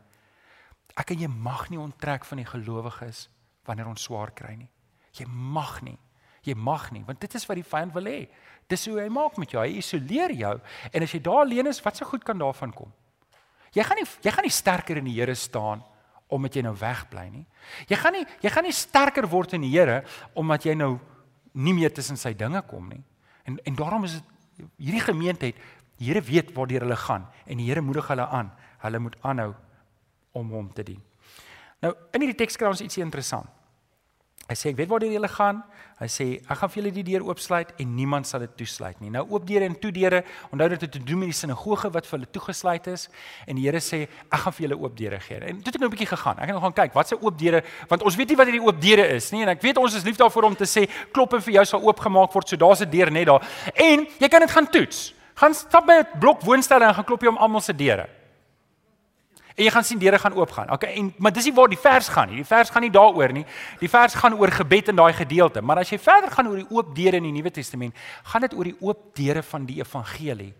[0.95, 3.29] Ek en jy mag nie onttrek van die gelowiges
[3.65, 4.69] wanneer ons swaar kry nie.
[5.13, 5.97] Jy mag nie.
[6.43, 8.29] Jy mag nie, want dit is wat die vyand wil hê.
[8.67, 9.61] Dis hoe hy maak met jou.
[9.61, 10.59] Hy isoleer jou
[10.93, 12.93] en as jy daar alleen is, wat se so goed kan daarvan kom?
[13.73, 15.83] Jy gaan nie jy gaan nie sterker in die Here staan
[16.29, 17.45] omdat jy nou wegbly nie.
[17.89, 20.03] Jy gaan nie jy gaan nie sterker word in die Here
[20.35, 20.99] omdat jy nou
[21.59, 23.03] nie meer tussen sy dinge kom nie.
[23.43, 25.59] En en daarom is dit hierdie gemeenskap
[25.99, 28.51] Die Here weet waartoe hulle gaan en die Here moedig hulle aan.
[28.79, 29.53] Hulle moet aanhou
[30.31, 31.01] om hom te dien.
[31.83, 33.49] Nou in hierdie teks kry ons ietsie interessant.
[34.49, 35.59] Hy sê ek weet waar julle gaan.
[35.99, 39.11] Hy sê ek gaan vir julle die deur oopsluit en niemand sal dit toesluit nie.
[39.13, 42.07] Nou oop deure en toe deure, onthou dit het te doen met die sinagoge wat
[42.09, 43.05] vir hulle toegesluit is
[43.45, 45.37] en die Here sê ek gaan vir julle oop deure gee.
[45.51, 46.39] En toe het ek nou 'n bietjie gegaan.
[46.39, 48.65] Ek het nou gaan kyk wat se oop deure want ons weet nie wat hierdie
[48.65, 51.33] oop deure is nie en ek weet ons is lief daarvoor om te sê klop
[51.33, 52.49] en vir jou sal oopgemaak word.
[52.49, 53.45] So daar's 'n deur net daar.
[53.75, 55.13] En jy kan dit gaan toets.
[55.35, 58.18] Gaan stap by 'n blok woonstelle en gaan klop jy om almal se deure.
[59.59, 60.69] En jy gaan sien deure gaan oopgaan.
[60.71, 62.37] Okay, en maar dis nie waar die vers gaan nie.
[62.39, 63.43] Die vers gaan nie daaroor nie.
[63.81, 65.59] Die vers gaan oor gebed in daai gedeelte.
[65.61, 67.97] Maar as jy verder gaan oor die oop deure in die Nuwe Testament,
[68.31, 70.53] gaan dit oor die oop deure van die evangelie.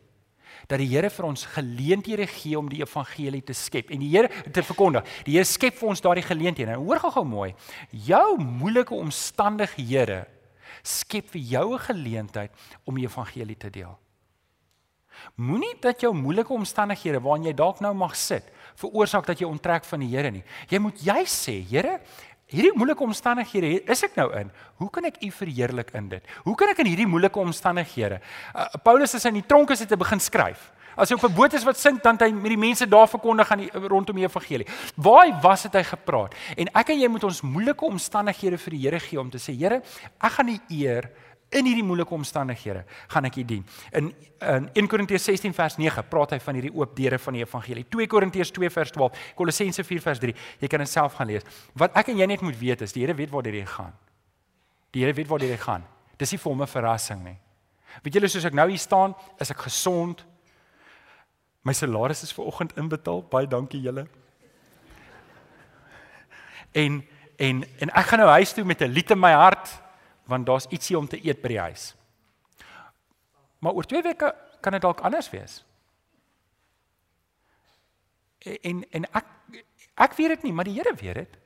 [0.68, 4.28] Dat die Here vir ons geleenthede gee om die evangelie te skep en die Here
[4.52, 5.08] te verkondig.
[5.24, 6.76] Die Here skep vir ons daardie geleenthede.
[6.76, 7.54] Nou hoor gou-gou mooi.
[8.04, 10.26] Jou moeilike omstandighede
[10.84, 12.52] skep vir jou 'n geleentheid
[12.84, 13.96] om die evangelie te deel.
[15.36, 19.86] Moenie dat jou moeilike omstandighede waarin jy dalk nou mag sit, veroorsaak dat jy onttrek
[19.86, 20.44] van die Here nie.
[20.70, 22.00] Jy moet jy sê, Here,
[22.50, 24.50] hierdie moeilike omstandighede is ek nou in.
[24.82, 26.36] Hoe kan ek U verheerlik in dit?
[26.48, 28.20] Hoe kan ek in hierdie moeilike omstandighede?
[28.56, 30.72] Uh, Paulus is in die tronk as hy te begin skryf.
[31.00, 33.52] As hy op 'n boot is wat sink, dan hy met die mense daar verkondig
[33.52, 34.68] aan die rondom die evangelie.
[34.96, 36.34] Waar was dit hy gepraat?
[36.58, 39.56] En ek en jy moet ons moeilike omstandighede vir die Here gee om te sê,
[39.56, 39.82] Here,
[40.20, 41.10] ek gaan U eer
[41.50, 43.64] in hierdie moeilike omstandighede gaan ek u dien.
[43.92, 47.42] In in 1 Korintiërs 16 vers 9 praat hy van hierdie oop deure van die
[47.44, 47.84] evangelie.
[47.92, 50.36] 2 Korintiërs 2 vers 12, Kolossense 4 vers 3.
[50.62, 51.44] Jy kan dit self gaan lees.
[51.74, 53.92] Wat ek en jy net moet weet is die Here weet waar dit gaan.
[54.96, 55.84] Die Here weet waar dit gaan.
[56.18, 57.38] Dis nie vir hom 'n verrassing nie.
[58.04, 60.26] Weet julle soos ek nou hier staan, is ek gesond.
[61.64, 63.24] My salaris is ver oggend inbetaal.
[63.30, 64.08] Baie dankie julle.
[66.72, 67.04] En
[67.38, 69.82] en en ek gaan nou huis toe met 'n lied in my hart
[70.30, 71.90] want daar's ietsie om te eet by die huis.
[73.60, 75.64] Maar oor 2 weke kan dit dalk anders wees.
[78.40, 79.36] En en ek
[80.00, 81.38] ek weet dit nie, maar die Here weet dit.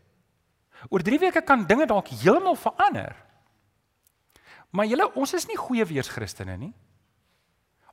[0.89, 3.15] Oor 3 weke kan dinge dalk heeltemal verander.
[4.69, 6.73] Maar julle, ons is nie goeie weers Christene nie.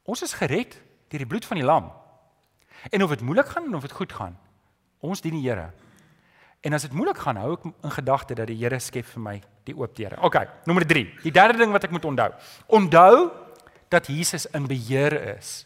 [0.08, 0.76] Ons is gered
[1.10, 1.90] deur die bloed van die lam.
[2.88, 4.38] En of dit moeilik gaan of dit goed gaan,
[5.04, 5.70] ons dien die Here.
[6.60, 9.36] En as dit moeilik gaan, hou ek in gedagte dat die Here skep vir my
[9.70, 10.18] die oop deure.
[10.26, 10.36] OK,
[10.68, 11.06] nommer 3.
[11.24, 12.30] Die derde ding wat ek moet onthou.
[12.80, 13.14] Onthou
[13.90, 15.64] dat Jesus in beheer is.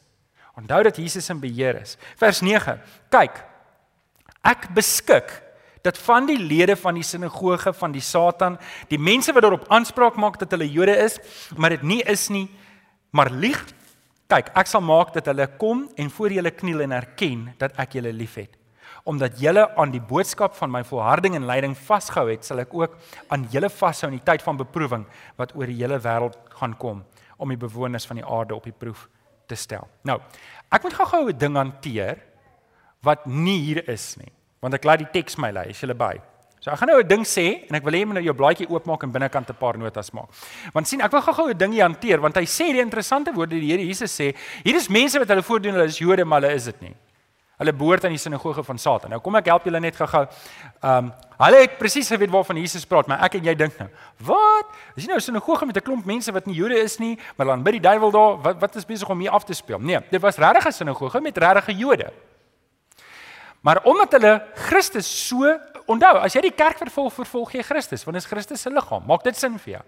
[0.59, 1.97] Onthou dat Jesus in beheer is.
[2.21, 2.79] Vers 9.
[3.12, 3.40] Kyk.
[4.45, 5.33] Ek beskik
[5.85, 8.57] dat van die lede van die sinagoge van die Satan,
[8.88, 11.19] die mense wat daarop aanspraak maak dat hulle Jode is,
[11.61, 12.47] maar dit nie is nie,
[13.12, 13.61] maar lieg.
[14.33, 17.99] Kyk, ek sal maak dat hulle kom en voor julle kniel en erken dat ek
[17.99, 18.57] julle liefhet
[19.05, 22.97] omdat julle aan die boodskap van my volharding en lyding vasgehou het, sal ek ook
[23.29, 25.05] aan julle vashou in die tyd van beproewing
[25.40, 27.05] wat oor die hele wêreld gaan kom
[27.37, 29.09] om die bewoners van die aarde op die proef
[29.51, 29.85] te stel.
[30.09, 30.21] Nou,
[30.73, 32.23] ek moet gou-gou 'n ding hanteer
[33.03, 36.21] wat nie hier is nie, want ek laat die teks my lei, is julle by.
[36.64, 38.35] So ek gaan nou 'n ding sê en ek wil hê jy moet nou jou
[38.35, 40.31] blaadjie oopmaak en binnekant 'n paar notas maak.
[40.73, 43.61] Want sien, ek wil gou-gou 'n ding hier hanteer want hy sê die interessante woorde
[43.61, 46.55] die Here Jesus sê, hier is mense wat hulle voordoen hulle is Jode, maar hulle
[46.55, 46.95] is dit nie.
[47.64, 49.14] Hulle behoort aan die sinagoge van Satan.
[49.14, 50.27] Nou kom ek help julle net gou-gou.
[50.83, 53.88] Ehm um, hulle het presies geweet waarvan Jesus praat, maar ek en jy dink nou,
[54.29, 54.77] wat?
[54.94, 57.46] Is jy nou 'n sinagoge met 'n klomp mense wat nie Jode is nie, maar
[57.46, 59.79] dan by die duiwel daar, wat wat is besig om hier af te speel?
[59.79, 62.12] Nee, dit was regtig 'n sinagoge met regtige Jode.
[63.61, 68.16] Maar omdat hulle Christus so onthou, as jy die kerk vervolg, vervolg jy Christus, want
[68.16, 69.03] is Christus se liggaam.
[69.07, 69.83] Maak dit sin vir jou?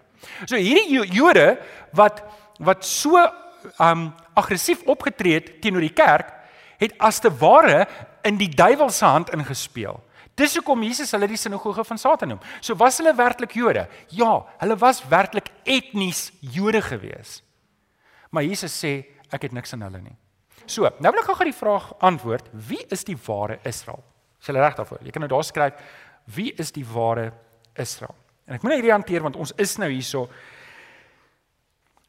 [0.47, 1.59] So hierdie Jode
[1.93, 2.23] wat
[2.59, 6.33] wat so ehm um, aggressief opgetree het teenoor die kerk
[6.81, 7.87] het as te ware
[8.27, 10.01] in die duiwel se hand ingespeel.
[10.37, 12.43] Dis hoekom Jesus hulle die sinagoge van Satan noem.
[12.61, 13.87] So was hulle werklik Jode?
[14.13, 17.41] Ja, hulle was werklik etnies Jode gewees.
[18.31, 18.99] Maar Jesus sê
[19.33, 20.17] ek het niks aan hulle nie.
[20.67, 24.03] So, nou wil ek gou-gou die vraag antwoord, wie is die ware Israel?
[24.43, 25.01] Is jy reg daarvoor?
[25.07, 25.81] Jy kan nou daar skryf,
[26.35, 27.31] wie is die ware
[27.79, 28.15] Israel?
[28.47, 30.27] En ek moet nou hierdie hanteer want ons is nou hierso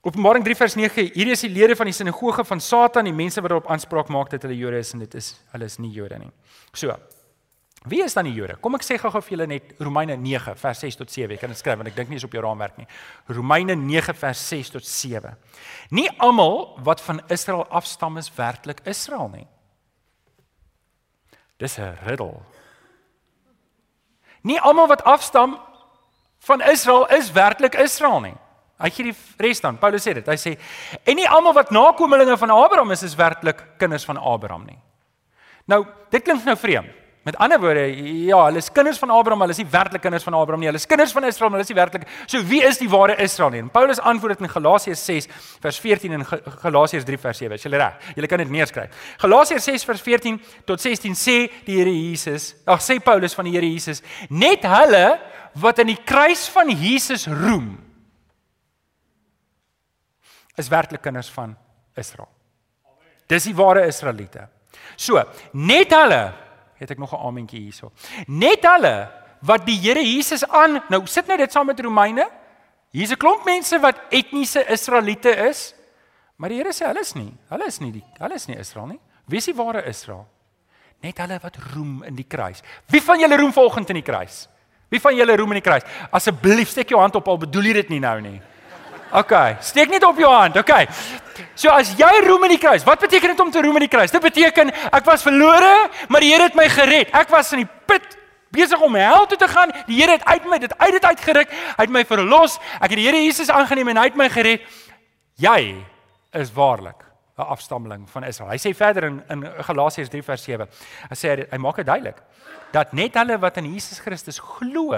[0.08, 3.42] Openbaring 3 vers 9, hierdie is die lede van die sinagoge van Satan, die mense
[3.44, 6.20] wat daarop aanspraak maak dat hulle Jode is en dit is hulle is nie Jode
[6.22, 6.32] nie.
[6.72, 6.96] So,
[7.88, 8.58] Wie is dan die Jode?
[8.60, 11.36] Kom ek sê gou-gou vir julle net Romeine 9 vers 6 tot 7.
[11.36, 12.88] Ek kan dit skryf want ek dink nie is op jou raamwerk nie.
[13.32, 15.36] Romeine 9 vers 6 tot 7.
[15.96, 19.46] Nie almal wat van Israel afstam is werklik Israel nie.
[21.62, 22.42] Dis 'n riddel.
[24.44, 25.60] Nie almal wat afstam
[26.40, 28.38] van Israel is werklik Israel nie.
[28.78, 29.80] Hy gee die res dan.
[29.82, 30.28] Paulus sê dit.
[30.28, 30.54] Hy sê
[31.04, 34.78] en nie almal wat nakommelinge van Abraham is is werklik kinders van Abraham nie.
[35.68, 36.94] Nou, dit klink nou vreemd.
[37.28, 37.82] Met ander woorde,
[38.24, 40.70] ja, hulle is kinders van Abraham, hulle is nie werklik kinders van Abraham nie.
[40.70, 42.06] Hulle is kinders van Israel, maar hulle is nie werklik.
[42.24, 43.60] So wie is die ware Israel nie?
[43.66, 45.28] En Paulus antwoord dit in Galasiërs 6
[45.66, 46.24] vers 14 en
[46.62, 47.58] Galasiërs 3 vers 7.
[47.58, 48.14] Is julle reg?
[48.16, 49.10] Julle kan dit neerskryf.
[49.26, 51.36] Galasiërs 6 vers 14 tot 16 sê
[51.68, 55.18] die Here Jesus, ag sê Paulus van die Here Jesus, net hulle
[55.60, 57.74] wat in die kruis van Jesus roem
[60.58, 61.56] is werklik kinders van
[61.96, 62.30] Israel.
[63.28, 64.48] Dis die ware Israeliete.
[64.96, 65.22] So,
[65.54, 66.34] net hulle
[66.78, 67.92] het ek nog 'n amentjie hierso.
[68.28, 69.10] Net hulle
[69.42, 72.30] wat die Here Jesus aan, nou sit nou dit saam met Romeine.
[72.92, 75.74] Hier's 'n klomp mense wat etniese Israeliete is,
[76.38, 77.34] maar die Here sê hulle is nie.
[77.50, 79.00] Hulle is nie die hulle is nie Israel nie.
[79.26, 80.26] Wie is die ware Israel?
[81.02, 82.62] Net hulle wat roem in die kruis.
[82.88, 84.48] Wie van julle roem volgens in die kruis?
[84.90, 85.84] Wie van julle roem in die kruis?
[86.12, 88.42] Asseblief steek jou hand op al bedoel jy dit nie nou nie.
[89.12, 90.58] OK, steek net op jou hand.
[90.58, 90.74] OK.
[91.56, 93.92] So as jy roem in die kruis, wat beteken dit om te roem in die
[93.92, 94.12] kruis?
[94.12, 95.74] Dit beteken ek was verlore,
[96.10, 97.14] maar die Here het my gered.
[97.16, 98.18] Ek was in die put
[98.54, 99.72] besig om hel toe te gaan.
[99.88, 101.52] Die Here het uit my dit uit dit uitgeruk.
[101.78, 102.58] Hy het my verlos.
[102.82, 104.66] Ek het die Here Jesus aangeneem en hy het my gered.
[105.38, 105.60] Jy
[106.34, 107.06] is waarlik
[107.38, 108.50] 'n afstammeling van Israel.
[108.50, 110.68] Hy sê verder in in Galasiërs 3 vers 7.
[111.10, 112.18] Hy sê hy, hy maak dit duidelik
[112.72, 114.94] dat net hulle wat in Jesus Christus glo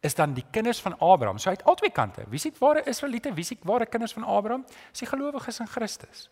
[0.00, 1.38] is dan die kinders van Abraham.
[1.38, 2.24] So uit albei kante.
[2.28, 4.64] Wie sê ware Israeliete, wie sê ware kinders van Abraham?
[4.90, 6.30] Dis die gelowiges in Christus.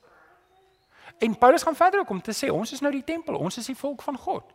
[1.18, 3.66] En Paulus gaan verder ook om te sê ons is nou die tempel, ons is
[3.66, 4.52] die volk van God.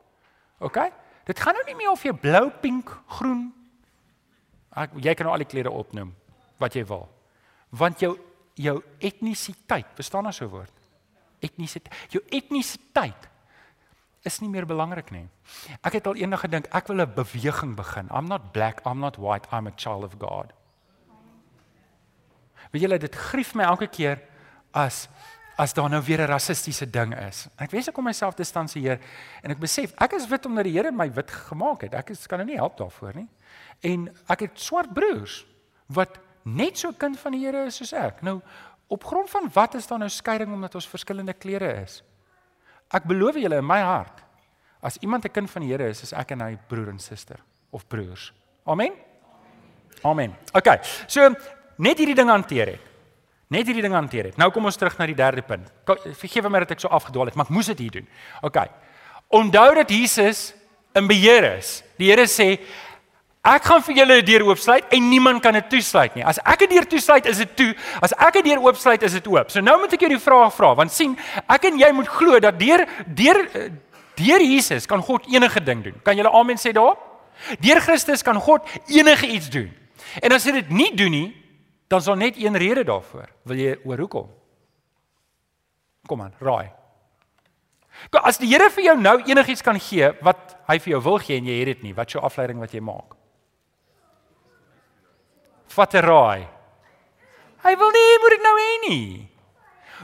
[0.59, 0.79] OK?
[1.25, 3.47] Dit gaan nou nie meer of jy blou, pink, groen.
[4.75, 6.13] Ek jy kan nou al die kleure opnoem
[6.61, 7.05] wat jy wil.
[7.69, 8.15] Want jou
[8.53, 10.73] jou etnisiteit, verstaan as so 'n woord?
[11.41, 11.93] Etnisiteit.
[12.09, 13.29] Jou etnisiteit
[14.23, 15.25] is nie meer belangrik nie.
[15.83, 18.09] Ek het al eendag gedink ek wil 'n beweging begin.
[18.09, 20.53] I'm not black, I'm not white, I'm a child of God.
[22.71, 24.21] Weet julle dit grief my elke keer
[24.73, 25.07] as
[25.57, 27.47] as daar nou weer 'n rassistiese ding is.
[27.57, 28.99] Ek wens ek kon myself distansieer
[29.43, 31.93] en ek besef ek is wit omdat die Here my wit gemaak het.
[31.93, 33.27] Ek is, kan nou nie help daarvoor nie.
[33.81, 35.45] En ek het swart broers
[35.87, 38.21] wat net so kind van die Here is soos ek.
[38.21, 38.41] Nou
[38.87, 42.03] op grond van wat is daar nou skeiding omdat ons verskillende kleure is?
[42.93, 44.21] Ek beloof julle in my hart,
[44.83, 47.39] as iemand 'n kind van die Here is, is ek en hy broer en suster
[47.71, 48.31] of broers.
[48.65, 48.93] Amen.
[50.03, 50.35] Amen.
[50.53, 50.67] OK.
[51.07, 51.29] So
[51.77, 52.81] net hierdie ding hanteer het.
[53.47, 54.37] Net hierdie ding hanteer het.
[54.37, 55.71] Nou kom ons terug na die derde punt.
[56.17, 58.07] Vergewe my dat ek so afgedwaal het, maar ek moes dit hier doen.
[58.41, 58.57] OK.
[59.29, 60.53] Onthou dat Jesus
[60.95, 61.83] in beheer is.
[61.97, 62.59] Die Here sê
[63.43, 66.23] Ek gaan vir julle 'n deur oopsluit en niemand kan dit toesluit nie.
[66.23, 67.75] As ek 'n deur toesluit, is dit toe.
[68.01, 69.51] As ek 'n deur oopsluit, is dit oop.
[69.51, 71.17] So nou moet ek jou die vraag vra, want sien,
[71.49, 73.49] ek en jy moet glo dat deur deur
[74.15, 76.01] deur Jesus kan God enige ding doen.
[76.03, 76.95] Kan julle amen sê daar?
[77.59, 79.73] Deur Christus kan God enige iets doen.
[80.21, 81.35] En as hy dit nie doen nie,
[81.89, 83.27] dan is daar net een rede daarvoor.
[83.43, 84.29] Wil jy oor hoekom?
[86.07, 86.71] Kom aan, raai.
[88.23, 91.37] As die Here vir jou nou enigiets kan gee wat hy vir jou wil gee
[91.37, 93.22] en jy het dit nie, wat is jou afleiding wat jy maak?
[95.73, 96.47] Vat 'n raai.
[97.63, 99.29] Hy wil nie moet dit nou hê nie.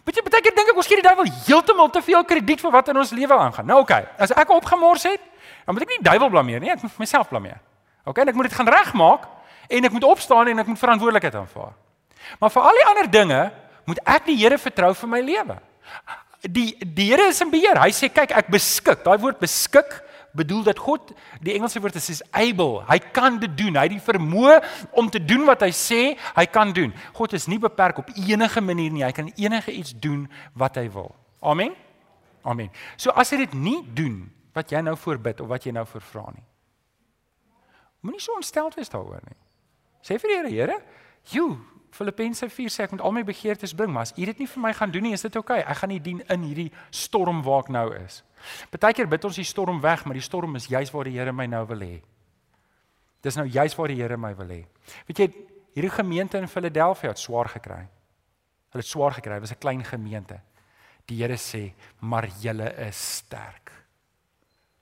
[0.05, 2.71] Weet jy, baie keer dink ek ons gee die duiwel heeltemal te veel krediet vir
[2.71, 3.65] wat in ons lewe aangaan.
[3.65, 5.21] Nou okay, as ek opgemors het,
[5.65, 7.59] dan moet ek nie die duiwel blameer nie, ek moet myself blameer.
[8.05, 9.27] OK, en ek moet dit gaan regmaak
[9.69, 11.73] en ek moet opstaan en ek moet verantwoordelikheid aanvaar.
[12.39, 13.41] Maar vir al die ander dinge
[13.89, 15.57] moet ek die Here vertrou vir my lewe.
[16.41, 17.79] Die die Here is in beheer.
[17.81, 19.03] Hy sê kyk, ek beskik.
[19.03, 19.99] Daai woord beskik
[20.37, 22.83] bedoel dat God die Engelse woord is is able.
[22.87, 23.75] Hy kan dit doen.
[23.75, 24.59] Hy het die vermoë
[24.99, 26.01] om te doen wat hy sê
[26.35, 26.93] hy kan doen.
[27.17, 29.05] God is nie beperk op enige manier nie.
[29.05, 31.15] Hy kan enige iets doen wat hy wil.
[31.41, 31.73] Amen.
[32.43, 32.69] Amen.
[32.97, 36.29] So as hy dit nie doen wat jy nou voorbid of wat jy nou vervra
[36.33, 36.45] nie.
[38.05, 39.35] Moenie so ontsteld wees daaroor nie.
[40.05, 40.81] Sê vir die Here, Here,
[41.33, 41.57] "Jo,
[41.91, 44.61] Filippense 4 sê ek moet al my begeertes bring, maar as U dit nie vir
[44.61, 45.59] my gaan doen nie, is dit oukei.
[45.59, 45.71] Okay.
[45.71, 48.21] Ek gaan nie dien in hierdie storm waar ek nou is.
[48.71, 51.45] Partykeer bid ons die storm weg, maar die storm is juis waar die Here my
[51.45, 52.01] nou wil hê.
[53.21, 54.61] Dis nou juis waar die Here my wil hê.
[55.07, 55.29] Weet jy,
[55.75, 57.87] hierdie gemeente in Philadelphia het swaar gekry.
[58.69, 60.39] Hulle het swaar gekry, was 'n klein gemeente.
[61.07, 63.71] Die Here sê, "Maar julle is sterk."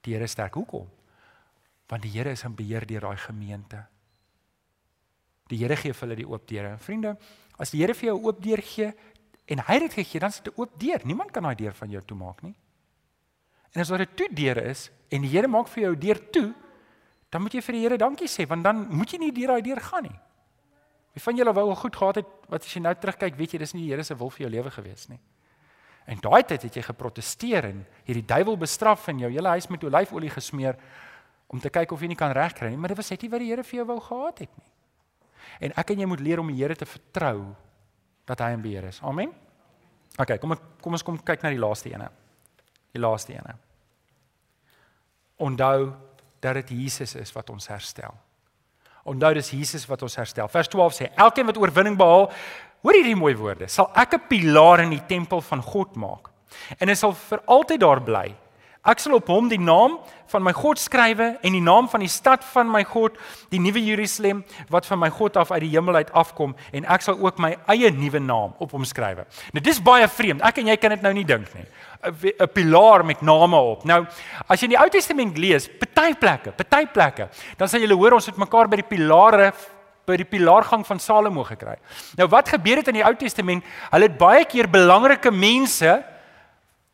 [0.01, 0.53] Die Here is sterk.
[0.53, 0.89] Hoekom?
[1.87, 3.85] Want die Here is in beheer deur daai gemeente.
[5.47, 6.77] Die Here gee vir hulle die oop deure.
[6.77, 7.17] Vriende,
[7.57, 8.93] as die Here vir jou 'n oop deur gee
[9.47, 11.05] en hy het dit gegee, dan is dit 'n oop deur.
[11.05, 12.55] Niemand kan daai deur van jou toemaak nie.
[13.73, 16.53] En as daar 'n toe deure is en die Here maak vir jou deur toe,
[17.29, 19.61] dan moet jy vir die Here dankie sê want dan moet jy nie deur daai
[19.61, 20.19] deur gaan nie.
[21.13, 23.59] Wie van julle wou al goed gehad het wat as jy nou terugkyk, weet jy
[23.59, 25.19] dis nie die Here se wil vir jou lewe gewees nie.
[26.07, 29.83] En daai tyd het jy geprotesteer en hierdie duiwel bestraf en jou hele huis met
[29.83, 30.77] olyfolie gesmeer
[31.47, 33.39] om te kyk of jy nie kan regkry nie, maar dit was net nie wat
[33.43, 34.71] die Here vir jou wou gehad het nie.
[35.67, 37.55] En ek en jy moet leer om die Here te vertrou
[38.27, 39.01] dat hy in beheer is.
[39.01, 39.31] Amen.
[40.17, 42.09] OK, kom ek kom ons kom kyk na die laaste ene.
[42.97, 43.55] Die laaste ene.
[45.37, 45.91] Onthou
[46.41, 48.15] dat dit Jesus is wat ons herstel.
[49.07, 50.49] Onthou dis Jesus wat ons herstel.
[50.51, 52.27] Vers 12 sê: Elkeen wat oorwinning behaal,
[52.81, 56.29] hoor hierdie mooi woorde, sal ek 'n pilaar in die tempel van God maak.
[56.79, 58.35] En hy sal vir altyd daar bly.
[58.87, 59.97] Ek sal op hom die naam
[60.31, 63.17] van my God skrywe en die naam van die stad van my God,
[63.51, 67.03] die nuwe Jerusalem wat van my God af uit die hemel uit afkom en ek
[67.03, 69.27] sal ook my eie nuwe naam op hom skrywe.
[69.55, 70.43] Nou dis baie vreemd.
[70.47, 71.67] Ek en jy kan dit nou nie dink nie.
[72.07, 73.83] 'n Pilaar met name op.
[73.85, 74.05] Nou,
[74.47, 78.13] as jy in die Ou Testament lees, party plekke, party plekke, dan sal jy hoor
[78.13, 79.53] ons het mekaar by die pilare
[80.07, 81.75] by die pilaargang van Salomo gekry.
[82.15, 83.63] Nou wat gebeur het in die Ou Testament?
[83.91, 86.03] Hulle het baie keer belangrike mense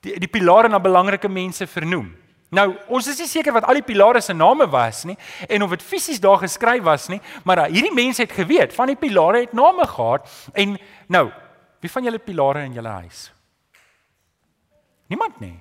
[0.04, 2.12] die die pilare na belangrike mense vernoem.
[2.54, 5.16] Nou, ons is nie seker wat al die pilare se name was nie
[5.50, 9.00] en of dit fisies daar geskryf was nie, maar hierdie mense het geweet van die
[9.00, 11.30] pilare het name gehad en nou,
[11.82, 13.26] wie van julle pilare in julle huis?
[15.10, 15.58] Niemand nie.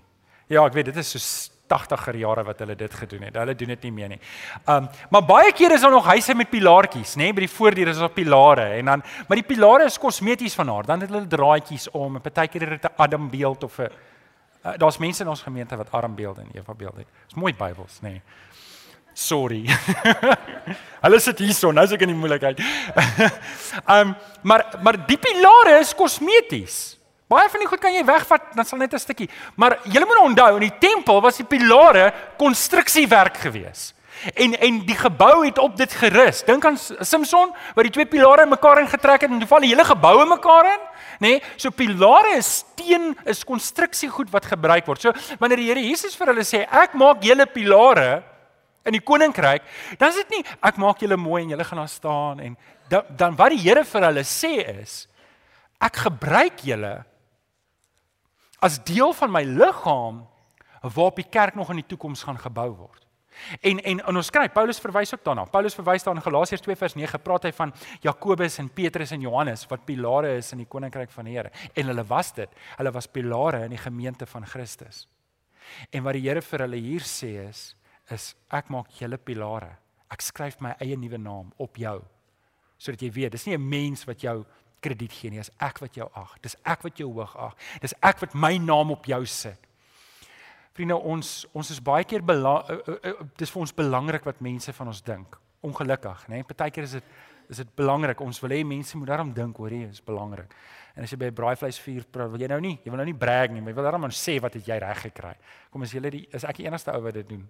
[0.52, 3.36] Ja, ek weet dit is so 80er jare wat hulle dit gedoen het.
[3.40, 4.20] Hulle doen dit nie meer nie.
[4.68, 8.00] Um maar baie kere is daar nog huise met pilaartjies, nê, by die voordeur is
[8.02, 10.88] daar pilare en dan maar die pilare is kosmeties van haar.
[10.88, 13.88] Dan het hulle draadjies om en partykeer het dit 'n Adam beeld of 'n
[14.62, 17.08] Uh, Daar's mense in ons gemeente wat armbeelde en Eva beelde het.
[17.26, 18.10] Dis mooi Bybels, nê.
[18.10, 18.22] Nee.
[19.14, 19.66] Sorry.
[21.04, 22.62] Hulle sit hierso, nou is ek in die moeilikheid.
[23.84, 24.14] um
[24.48, 26.98] maar maar die pilare is kosmeties.
[27.32, 29.28] Baie van die goed kan jy wegvat, dan sal net 'n stukkie.
[29.56, 33.94] Maar jy moet onthou, in die tempel was die pilare konstruksiewerk geweest.
[34.34, 36.44] En en die gebou het op dit gerus.
[36.44, 39.84] Dink aan Samson wat die twee pilare mekaar ingetrek het en toe val die hele
[39.84, 40.80] gebou in mekaar in
[41.22, 41.36] nê?
[41.38, 41.54] Nee?
[41.56, 45.02] So pilare is steen, is konstruksiegoed wat gebruik word.
[45.02, 48.22] So wanneer die Here Jesus vir hulle sê ek maak julle pilare
[48.82, 49.62] in die koninkryk,
[49.98, 52.56] dan is dit nie ek maak julle mooi en julle gaan daar staan en
[52.90, 55.04] dan, dan wat die Here vir hulle sê is
[55.82, 56.96] ek gebruik julle
[58.62, 60.22] as deel van my liggaam
[60.82, 63.01] waarop die kerk nog in die toekoms gaan gebou word.
[63.60, 65.44] En en en ons skryf Paulus verwys ook daarna.
[65.44, 69.20] Paulus verwys daar in Galasiërs 2 vers 9 praat hy van Jakobus en Petrus en
[69.20, 71.50] Johannes wat pilare is in die koninkryk van die Here.
[71.74, 72.50] En hulle was dit.
[72.76, 75.06] Hulle was pilare in die gemeente van Christus.
[75.90, 77.72] En wat die Here vir hulle hier sê is
[78.12, 79.70] is ek maak julle pilare.
[80.12, 82.02] Ek skryf my eie nuwe naam op jou.
[82.82, 84.44] Sodat jy weet, dis nie 'n mens wat jou
[84.80, 86.36] krediet gee nie, dis ek wat jou ag.
[86.42, 87.54] Dis ek wat jou hoog ag.
[87.80, 89.58] Dis ek wat my naam op jou sit.
[90.72, 94.40] Vriende, ons ons is baie keer belang uh, uh, uh, dis vir ons belangrik wat
[94.40, 95.36] mense van ons dink.
[95.62, 96.40] Ongelukkig, né?
[96.40, 96.48] Nee?
[96.48, 97.12] Partykeer is dit
[97.52, 98.20] is dit belangrik.
[98.24, 100.54] Ons wil hê mense moet daarom dink, hoor jy, is belangrik.
[100.96, 103.18] En as jy by 'n braaivleisvuur praat, wil jy nou nie, jy wil nou nie
[103.18, 105.34] brag nie, maar jy wil daarom sê wat het jy reg gekry.
[105.70, 107.48] Kom as jy die is ek die enigste ou wat dit doen.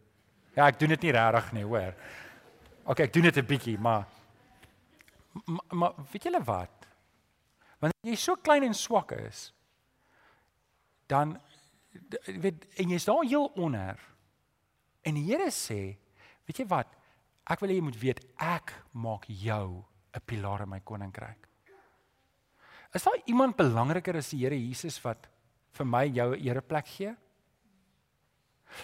[0.56, 1.94] Ja, ek doen dit nie regtig nie, hoor.
[2.84, 4.06] OK, ek doen dit 'n bietjie, maar
[5.46, 6.86] maar, maar weet julle wat?
[7.80, 9.52] Wanneer jy so klein en swak is,
[11.06, 11.38] dan
[12.26, 14.00] weet en jy's daar heel onder.
[15.02, 15.96] En die Here sê,
[16.46, 16.88] weet jy wat?
[17.50, 21.48] Ek wil hê jy moet weet ek maak jou 'n pilaar in my koninkryk.
[22.92, 25.26] Is daar iemand belangriker as die Here Jesus wat
[25.72, 27.16] vir my jou 'n ereplek gee?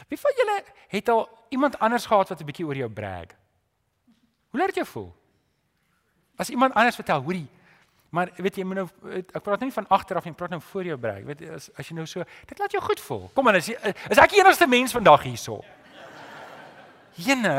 [0.08, 3.28] Wie van julle het al iemand anders gehad wat 'n bietjie oor jou brag?
[4.50, 5.14] Hoe laat dit jou voel?
[6.36, 7.48] As iemand anders vertel, hoorie,
[8.10, 8.86] Maar weet jy, jy moet nou
[9.20, 11.24] ek praat nie van agteraf nie, ek praat nou voor jou breek.
[11.28, 13.26] Weet as as jy nou so, dit laat jou goed voel.
[13.34, 13.76] Kom aan, is jy,
[14.08, 15.60] is ek die enigste mens vandag hierso?
[17.18, 17.58] Jene.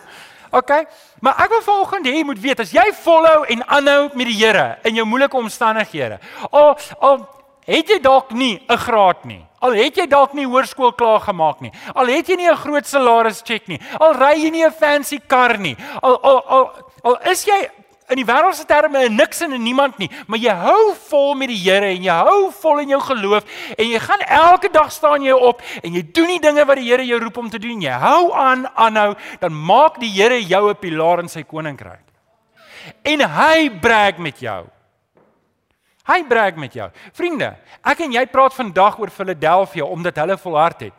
[0.60, 0.72] OK.
[1.20, 4.38] Maar ek wil vanoggend hê jy moet weet as jy volhou en aanhou met die
[4.40, 6.18] Here in jou moeilike omstandighede.
[6.50, 7.20] Al al
[7.68, 9.44] het jy dalk nie 'n graad nie.
[9.60, 11.72] Al het jy dalk nie hoërskool klaar gemaak nie.
[11.94, 13.80] Al het jy nie 'n groot salaris check nie.
[14.00, 15.76] Al ry jy nie 'n fancy kar nie.
[16.02, 16.72] Al al al,
[17.04, 17.70] al is jy
[18.10, 21.48] in die wêreldse terme 'n niks en 'n niemand nie, maar jy hou vol met
[21.48, 23.44] die Here en jy hou vol in jou geloof
[23.78, 26.90] en jy gaan elke dag staan jy op en jy doen die dinge wat die
[26.90, 27.80] Here jou roep om te doen.
[27.80, 32.04] Jy hou aan aanhou, dan maak die Here jou 'n pilaar in sy koninkryk.
[33.04, 34.66] En hy brag met jou.
[36.06, 36.90] Hy brag met jou.
[37.12, 40.94] Vriende, ek en jy praat vandag oor Philadelphia omdat hulle volhard het.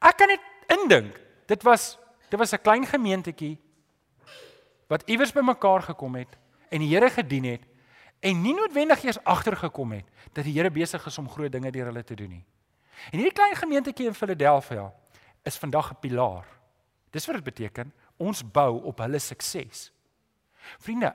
[0.00, 1.14] Ek kan net indink,
[1.46, 1.98] dit was
[2.30, 3.58] dit was 'n klein gemeentetjie
[4.92, 6.36] wat iewers bymekaar gekom het
[6.68, 7.64] en die Here gedien het
[8.20, 11.88] en nie noodwendig eers agtergekom het dat die Here besig is om groot dinge deur
[11.88, 12.44] hulle te doen nie.
[13.10, 14.90] En hierdie klein gemeentetjie in Philadelphia
[15.48, 16.46] is vandag 'n pilaar.
[17.10, 19.92] Dis wat dit beteken, ons bou op hulle sukses.
[20.78, 21.14] Vriende,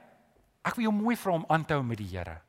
[0.66, 2.42] ek wil jou mooi vra om aan te hou met die Here.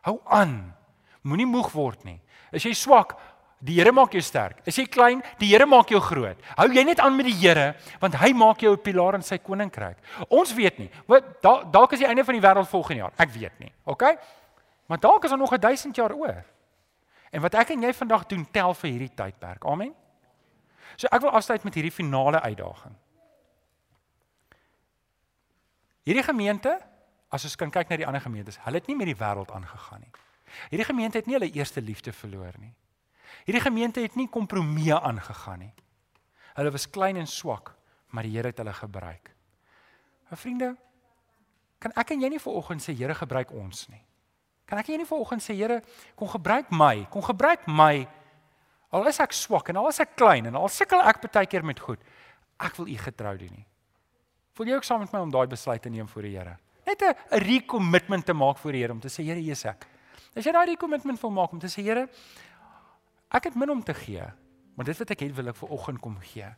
[0.00, 0.74] Hou aan.
[1.22, 2.20] Moenie moeg word nie.
[2.52, 3.18] As jy swak,
[3.60, 4.60] die Here maak jou sterk.
[4.66, 6.38] As jy klein, die Here maak jou groot.
[6.56, 9.38] Hou jy net aan met die Here, want hy maak jou 'n pilaar in sy
[9.38, 9.96] koninkryk.
[10.28, 10.90] Ons weet nie.
[11.06, 13.12] Wat dalk is die einde van die wêreld volgende jaar.
[13.18, 13.72] Ek weet nie.
[13.84, 14.02] OK?
[14.86, 16.44] Maar dalk is daar nog 'n 1000 jaar oor.
[17.30, 19.64] En wat ek en jy vandag doen, tel vir hierdie tydperk.
[19.64, 19.94] Amen.
[20.96, 22.96] So ek wil afsluit met hierdie finale uitdaging.
[26.02, 26.80] Hierdie gemeente,
[27.28, 30.00] as ons kan kyk na die ander gemeentes, hulle het nie met die wêreld aangegaan
[30.00, 30.10] nie.
[30.70, 32.74] Hierdie gemeente het nie hulle eerste liefde verloor nie.
[33.46, 35.72] Hierdie gemeente het nie kompromieë aangegaan nie.
[36.54, 37.74] Hulle was klein en swak,
[38.10, 39.30] maar die Here het hulle gebruik.
[40.30, 40.74] My vriende,
[41.80, 44.02] kan ek en jy nie vanoggend sê Here gebruik ons nie?
[44.68, 45.80] Kan ek nie vanoggend sê Here,
[46.18, 48.06] kom gebruik my, kom gebruik my.
[48.90, 51.66] Al is ek swak en al is ek klein en al sukkel ek baie keer
[51.66, 52.02] met goed,
[52.60, 53.66] ek wil U getrou doen nie.
[54.58, 56.58] Voel jy ook saam met my om daai besluit te neem voor die Here?
[56.86, 57.14] Net 'n
[57.46, 59.86] recommitment te maak voor die Here om te sê Here, is ek.
[60.36, 62.08] As jy daai recommitment wil maak om te sê Here,
[63.30, 64.24] ek het min om te gee,
[64.74, 66.48] maar dit wat ek het wil ek vir oggend kom gee.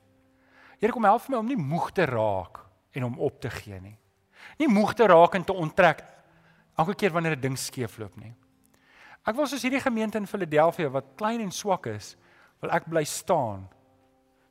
[0.80, 2.58] Here kom help my om nie moeg te raak
[2.92, 3.96] en om op te gee nie.
[4.58, 6.02] Nie moeg te raak en te onttrek
[6.78, 8.34] elke keer wanneer 'n ding skeefloop nie.
[9.26, 12.16] Ek wil soos hierdie gemeente in Philadelphia wat klein en swak is,
[12.60, 13.68] wil ek bly staan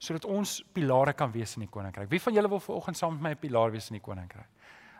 [0.01, 2.09] sodat ons pilare kan wees in die koninkryk.
[2.09, 4.47] Wie van julle wil vanoggend saam met my 'n pilaar wees in die koninkryk?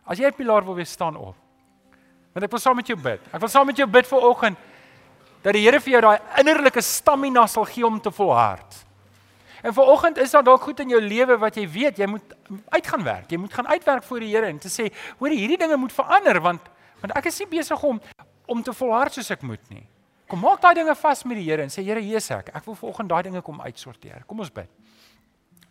[0.06, 1.36] As jy 'n pilaar wil wees, staan op.
[2.34, 3.20] Want ek wil saam met jou bid.
[3.34, 4.58] Ek wil saam met jou bid vanoggend
[5.42, 8.86] dat die Here vir jou daai innerlike stamina sal gee om te volhard.
[9.62, 12.36] En vanoggend is daar dalk goed in jou lewe wat jy weet jy moet
[12.70, 13.32] uitgaan werk.
[13.32, 14.90] Jy moet gaan uitwerk voor die Here en te sê,
[15.20, 16.70] hoor hierdie dinge moet verander want
[17.02, 18.02] Want ek is nie besig om
[18.52, 19.86] om te volhard soos ek moet nie.
[20.28, 22.52] Kom maak daai dinge vas met die Here en sê Here, hier is ek.
[22.56, 24.26] Ek wil vanoggend daai dinge kom uitsorteer.
[24.28, 24.70] Kom ons bid.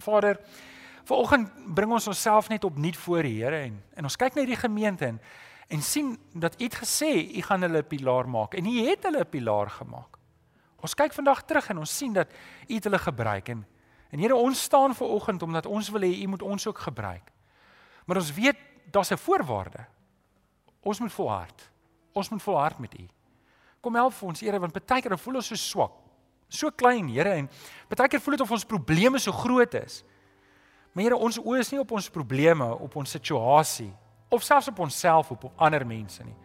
[0.00, 0.40] Vader,
[1.08, 4.58] vanoggend bring ons onsself net opnuut voor die Here en en ons kyk na hierdie
[4.60, 5.20] gemeente en
[5.70, 9.02] en sien dat U het gesê U gaan hulle 'n pilaar maak en U het
[9.02, 10.18] hulle 'n pilaar gemaak.
[10.80, 12.28] Ons kyk vandag terug en ons sien dat
[12.68, 13.66] U het hulle gebruik en
[14.10, 17.32] en Here, ons staan vanoggend omdat ons wil hê U moet ons ook gebruik.
[18.04, 18.56] Maar ons weet
[18.90, 19.86] daar's 'n voorwaarde.
[20.82, 21.70] Ons moet volhard.
[22.12, 23.08] Ons moet volhard met U.
[23.80, 25.92] Kom help vir ons, Here, want baie keer voel ons so swak.
[26.48, 27.50] So klein, Here, en
[27.88, 30.04] baie keer voel dit of ons probleme so groot is.
[30.92, 33.94] Maar Here, ons oë is nie op ons probleme, op ons situasie
[34.31, 36.37] of selfs op onsself of op ander mense nie.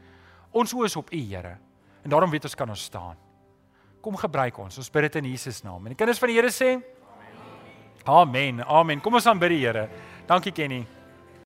[0.55, 1.57] Ons oë is op U, Here.
[2.03, 3.17] En daarom weet ons kan ons staan.
[4.01, 4.77] Kom gebruik ons.
[4.77, 5.81] Ons bid dit in Jesus naam.
[5.85, 6.75] En die kinders van die Here sê
[8.05, 8.05] Amen.
[8.05, 8.65] Amen.
[8.65, 9.01] Amen.
[9.01, 9.89] Kom ons aanbid die Here.
[10.29, 10.85] Dankie Kenny.